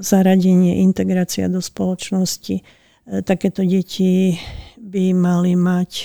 zaradenie, 0.00 0.80
integrácia 0.80 1.52
do 1.52 1.60
spoločnosti. 1.60 2.56
E, 2.56 3.20
takéto 3.20 3.60
deti 3.60 4.40
by 4.80 5.12
mali 5.12 5.52
mať 5.52 5.90
e, 6.00 6.04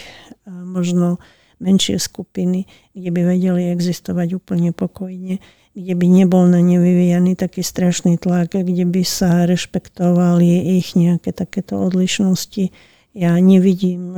možno 0.52 1.24
menšie 1.64 2.04
skupiny, 2.04 2.68
kde 2.92 3.10
by 3.16 3.22
vedeli 3.32 3.72
existovať 3.72 4.36
úplne 4.36 4.76
pokojne 4.76 5.40
kde 5.78 5.94
by 5.94 6.08
nebol 6.10 6.50
na 6.50 6.58
ne 6.58 6.82
vyvíjaný 6.82 7.38
taký 7.38 7.62
strašný 7.62 8.18
tlak, 8.18 8.58
kde 8.58 8.82
by 8.82 9.06
sa 9.06 9.46
rešpektovali 9.46 10.74
ich 10.82 10.98
nejaké 10.98 11.30
takéto 11.30 11.78
odlišnosti. 11.78 12.74
Ja 13.14 13.38
nevidím 13.38 14.02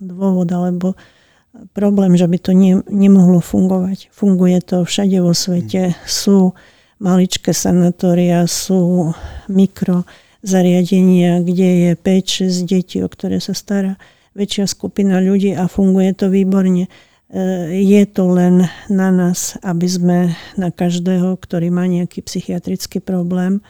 dôvod 0.00 0.48
alebo 0.48 0.96
problém, 1.76 2.16
že 2.16 2.24
by 2.24 2.38
to 2.40 2.56
ne, 2.56 2.80
nemohlo 2.88 3.44
fungovať. 3.44 4.08
Funguje 4.16 4.64
to 4.64 4.88
všade 4.88 5.20
vo 5.20 5.36
svete. 5.36 5.92
Sú 6.08 6.56
maličké 6.96 7.52
sanatória, 7.52 8.48
sú 8.48 9.12
mikro 9.52 10.08
zariadenia, 10.40 11.44
kde 11.44 11.68
je 11.68 11.90
5-6 12.00 12.64
detí, 12.64 13.04
o 13.04 13.12
ktoré 13.12 13.44
sa 13.44 13.52
stará 13.52 14.00
väčšia 14.32 14.64
skupina 14.64 15.20
ľudí 15.20 15.52
a 15.52 15.68
funguje 15.68 16.16
to 16.16 16.32
výborne 16.32 16.88
je 17.72 18.02
to 18.12 18.28
len 18.28 18.68
na 18.92 19.08
nás, 19.08 19.56
aby 19.64 19.88
sme 19.88 20.18
na 20.60 20.68
každého, 20.68 21.40
ktorý 21.40 21.72
má 21.72 21.88
nejaký 21.88 22.20
psychiatrický 22.20 23.00
problém, 23.00 23.64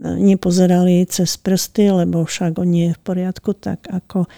nepozerali 0.00 1.04
cez 1.08 1.36
prsty, 1.40 1.92
lebo 2.04 2.24
však 2.24 2.60
on 2.60 2.68
nie 2.68 2.92
je 2.92 2.96
v 2.96 3.04
poriadku, 3.04 3.56
tak 3.56 3.88
ako 3.88 4.28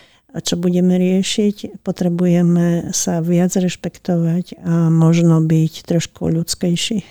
čo 0.40 0.56
budeme 0.56 0.96
riešiť? 0.96 1.84
Potrebujeme 1.84 2.94
sa 2.96 3.20
viac 3.20 3.52
rešpektovať 3.52 4.64
a 4.64 4.88
možno 4.88 5.44
byť 5.44 5.72
trošku 5.84 6.32
ľudskejší. 6.32 7.04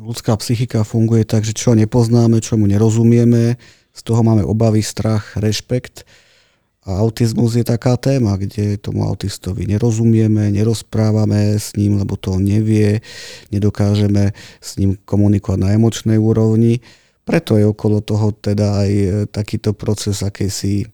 Ľudská 0.00 0.32
psychika 0.40 0.82
funguje 0.82 1.28
tak, 1.28 1.44
že 1.44 1.52
čo 1.52 1.76
nepoznáme, 1.76 2.40
čo 2.40 2.56
mu 2.56 2.64
nerozumieme, 2.64 3.60
z 3.94 4.00
toho 4.02 4.26
máme 4.26 4.42
obavy, 4.42 4.82
strach, 4.82 5.38
rešpekt. 5.38 6.02
A 6.84 7.00
autizmus 7.00 7.56
je 7.56 7.64
taká 7.64 7.96
téma, 7.96 8.36
kde 8.36 8.76
tomu 8.76 9.08
autistovi 9.08 9.64
nerozumieme, 9.64 10.52
nerozprávame 10.52 11.56
s 11.56 11.72
ním, 11.80 11.96
lebo 11.96 12.20
to 12.20 12.36
on 12.36 12.44
nevie, 12.44 13.00
nedokážeme 13.48 14.36
s 14.60 14.76
ním 14.76 15.00
komunikovať 15.08 15.58
na 15.58 15.72
emočnej 15.72 16.20
úrovni. 16.20 16.84
Preto 17.24 17.56
je 17.56 17.64
okolo 17.64 18.04
toho 18.04 18.36
teda 18.36 18.84
aj 18.84 18.90
e, 18.92 19.08
takýto 19.32 19.72
proces 19.72 20.20
akejsi 20.20 20.92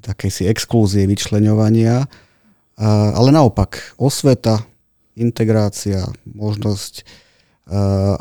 takejsi 0.00 0.48
exklúzie, 0.48 1.04
vyčleňovania. 1.04 2.08
Ale 2.78 3.28
naopak, 3.34 3.98
osveta, 3.98 4.62
integrácia, 5.18 6.06
možnosť 6.24 7.02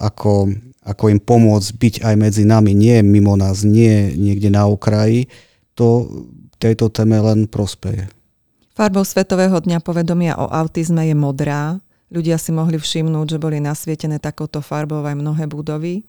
ako, 0.01 0.51
ako 0.81 1.03
im 1.13 1.21
pomôcť 1.21 1.69
byť 1.77 1.95
aj 2.03 2.15
medzi 2.17 2.43
nami, 2.43 2.73
nie 2.73 2.99
mimo 3.05 3.37
nás, 3.37 3.61
nie 3.63 4.17
niekde 4.17 4.49
na 4.49 4.65
okraji, 4.65 5.29
to 5.77 6.09
tejto 6.57 6.89
téme 6.89 7.17
len 7.21 7.45
prospeje. 7.49 8.09
Farbou 8.77 9.01
Svetového 9.01 9.57
dňa 9.57 9.81
povedomia 9.81 10.37
o 10.37 10.45
autizme 10.53 11.09
je 11.09 11.17
modrá. 11.17 11.81
Ľudia 12.13 12.37
si 12.37 12.53
mohli 12.53 12.77
všimnúť, 12.77 13.35
že 13.35 13.41
boli 13.41 13.57
nasvietené 13.57 14.21
takouto 14.21 14.61
farbou 14.61 15.01
aj 15.01 15.17
mnohé 15.17 15.49
budovy. 15.49 16.05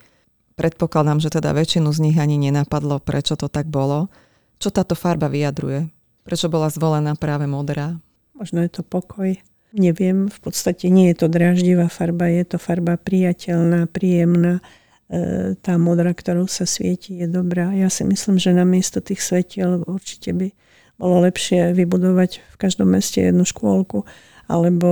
Predpokladám, 0.58 1.22
že 1.22 1.32
teda 1.32 1.54
väčšinu 1.56 1.88
z 1.94 1.98
nich 2.02 2.16
ani 2.20 2.36
nenapadlo, 2.36 3.00
prečo 3.00 3.38
to 3.40 3.48
tak 3.48 3.70
bolo. 3.70 4.12
Čo 4.58 4.74
táto 4.74 4.98
farba 4.98 5.30
vyjadruje? 5.30 5.88
Prečo 6.26 6.50
bola 6.52 6.68
zvolená 6.68 7.16
práve 7.16 7.48
modrá? 7.48 7.96
Možno 8.36 8.60
je 8.60 8.68
to 8.68 8.82
pokoj. 8.84 9.32
Neviem, 9.72 10.28
v 10.28 10.38
podstate 10.40 10.88
nie 10.88 11.12
je 11.12 11.24
to 11.24 11.26
dráždivá 11.28 11.92
farba, 11.92 12.28
je 12.28 12.44
to 12.44 12.56
farba 12.60 12.96
priateľná, 12.96 13.88
príjemná. 13.88 14.60
E, 15.08 15.56
tá 15.64 15.80
modrá, 15.80 16.12
ktorou 16.12 16.44
sa 16.44 16.68
svieti, 16.68 17.16
je 17.16 17.26
dobrá. 17.26 17.72
Ja 17.72 17.88
si 17.88 18.04
myslím, 18.04 18.36
že 18.36 18.52
namiesto 18.52 19.00
tých 19.00 19.24
svetiel 19.24 19.80
určite 19.88 20.36
by 20.36 20.52
bolo 21.00 21.24
lepšie 21.24 21.72
vybudovať 21.72 22.44
v 22.44 22.56
každom 22.60 22.92
meste 22.92 23.24
jednu 23.24 23.48
škôlku 23.48 24.04
alebo 24.48 24.88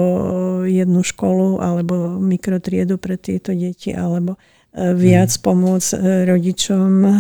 jednu 0.69 1.01
školu, 1.01 1.65
alebo 1.65 2.21
mikrotriedu 2.21 3.01
pre 3.01 3.17
tieto 3.17 3.57
deti, 3.57 3.89
alebo 3.89 4.37
viac 4.77 5.33
mhm. 5.33 5.41
pomôcť 5.41 5.91
e, 5.97 5.99
rodičom 6.29 6.93
e, 7.01 7.13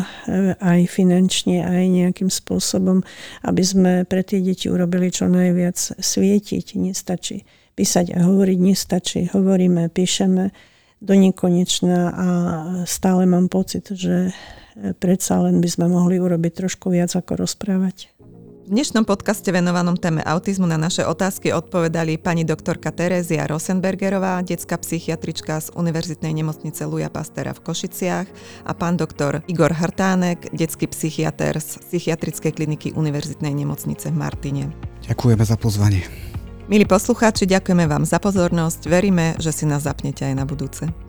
aj 0.61 0.80
finančne, 0.92 1.64
aj 1.64 1.84
nejakým 1.88 2.28
spôsobom, 2.28 3.01
aby 3.49 3.62
sme 3.64 3.92
pre 4.05 4.20
tie 4.20 4.44
deti 4.44 4.68
urobili 4.68 5.09
čo 5.09 5.24
najviac. 5.24 5.97
Svietiť 5.97 6.76
nestačí. 6.76 7.49
Písať 7.72 8.12
a 8.12 8.28
hovoriť 8.28 8.59
nestačí. 8.61 9.20
Hovoríme, 9.32 9.88
píšeme 9.88 10.53
do 11.01 11.14
nekonečna 11.14 11.99
a 12.11 12.28
stále 12.88 13.28
mám 13.28 13.53
pocit, 13.53 13.92
že 13.92 14.32
e, 14.32 14.92
predsa 14.97 15.44
len 15.44 15.61
by 15.61 15.68
sme 15.68 15.86
mohli 15.92 16.16
urobiť 16.16 16.64
trošku 16.64 16.88
viac 16.88 17.12
ako 17.12 17.44
rozprávať. 17.44 18.16
V 18.66 18.74
dnešnom 18.74 19.07
podcaste 19.07 19.47
venovanom 19.55 19.94
téme 19.94 20.26
autizmu 20.26 20.66
na 20.66 20.74
naše 20.74 21.07
otázky 21.07 21.55
odpovedali 21.55 22.18
pani 22.18 22.42
doktorka 22.42 22.90
Terézia 22.90 23.47
Rosenbergerová, 23.47 24.42
detská 24.42 24.74
psychiatrička 24.82 25.62
z 25.62 25.70
Univerzitnej 25.78 26.34
nemocnice 26.34 26.82
Luja 26.82 27.07
Pastera 27.07 27.55
v 27.55 27.62
Košiciach 27.62 28.26
a 28.66 28.72
pán 28.74 28.99
doktor 28.99 29.47
Igor 29.47 29.70
Hartánek, 29.70 30.51
detský 30.51 30.90
psychiatr 30.90 31.62
z 31.62 31.78
psychiatrickej 31.78 32.59
kliniky 32.59 32.90
Univerzitnej 32.99 33.55
nemocnice 33.55 34.11
v 34.11 34.18
Martine. 34.18 34.74
Ďakujeme 35.07 35.47
za 35.47 35.55
pozvanie. 35.55 36.03
Milí 36.67 36.83
poslucháči, 36.83 37.47
ďakujeme 37.47 37.87
vám 37.87 38.03
za 38.03 38.19
pozornosť. 38.19 38.91
Veríme, 38.91 39.39
že 39.39 39.55
si 39.55 39.62
nás 39.71 39.87
zapnete 39.87 40.27
aj 40.27 40.35
na 40.35 40.43
budúce. 40.43 41.06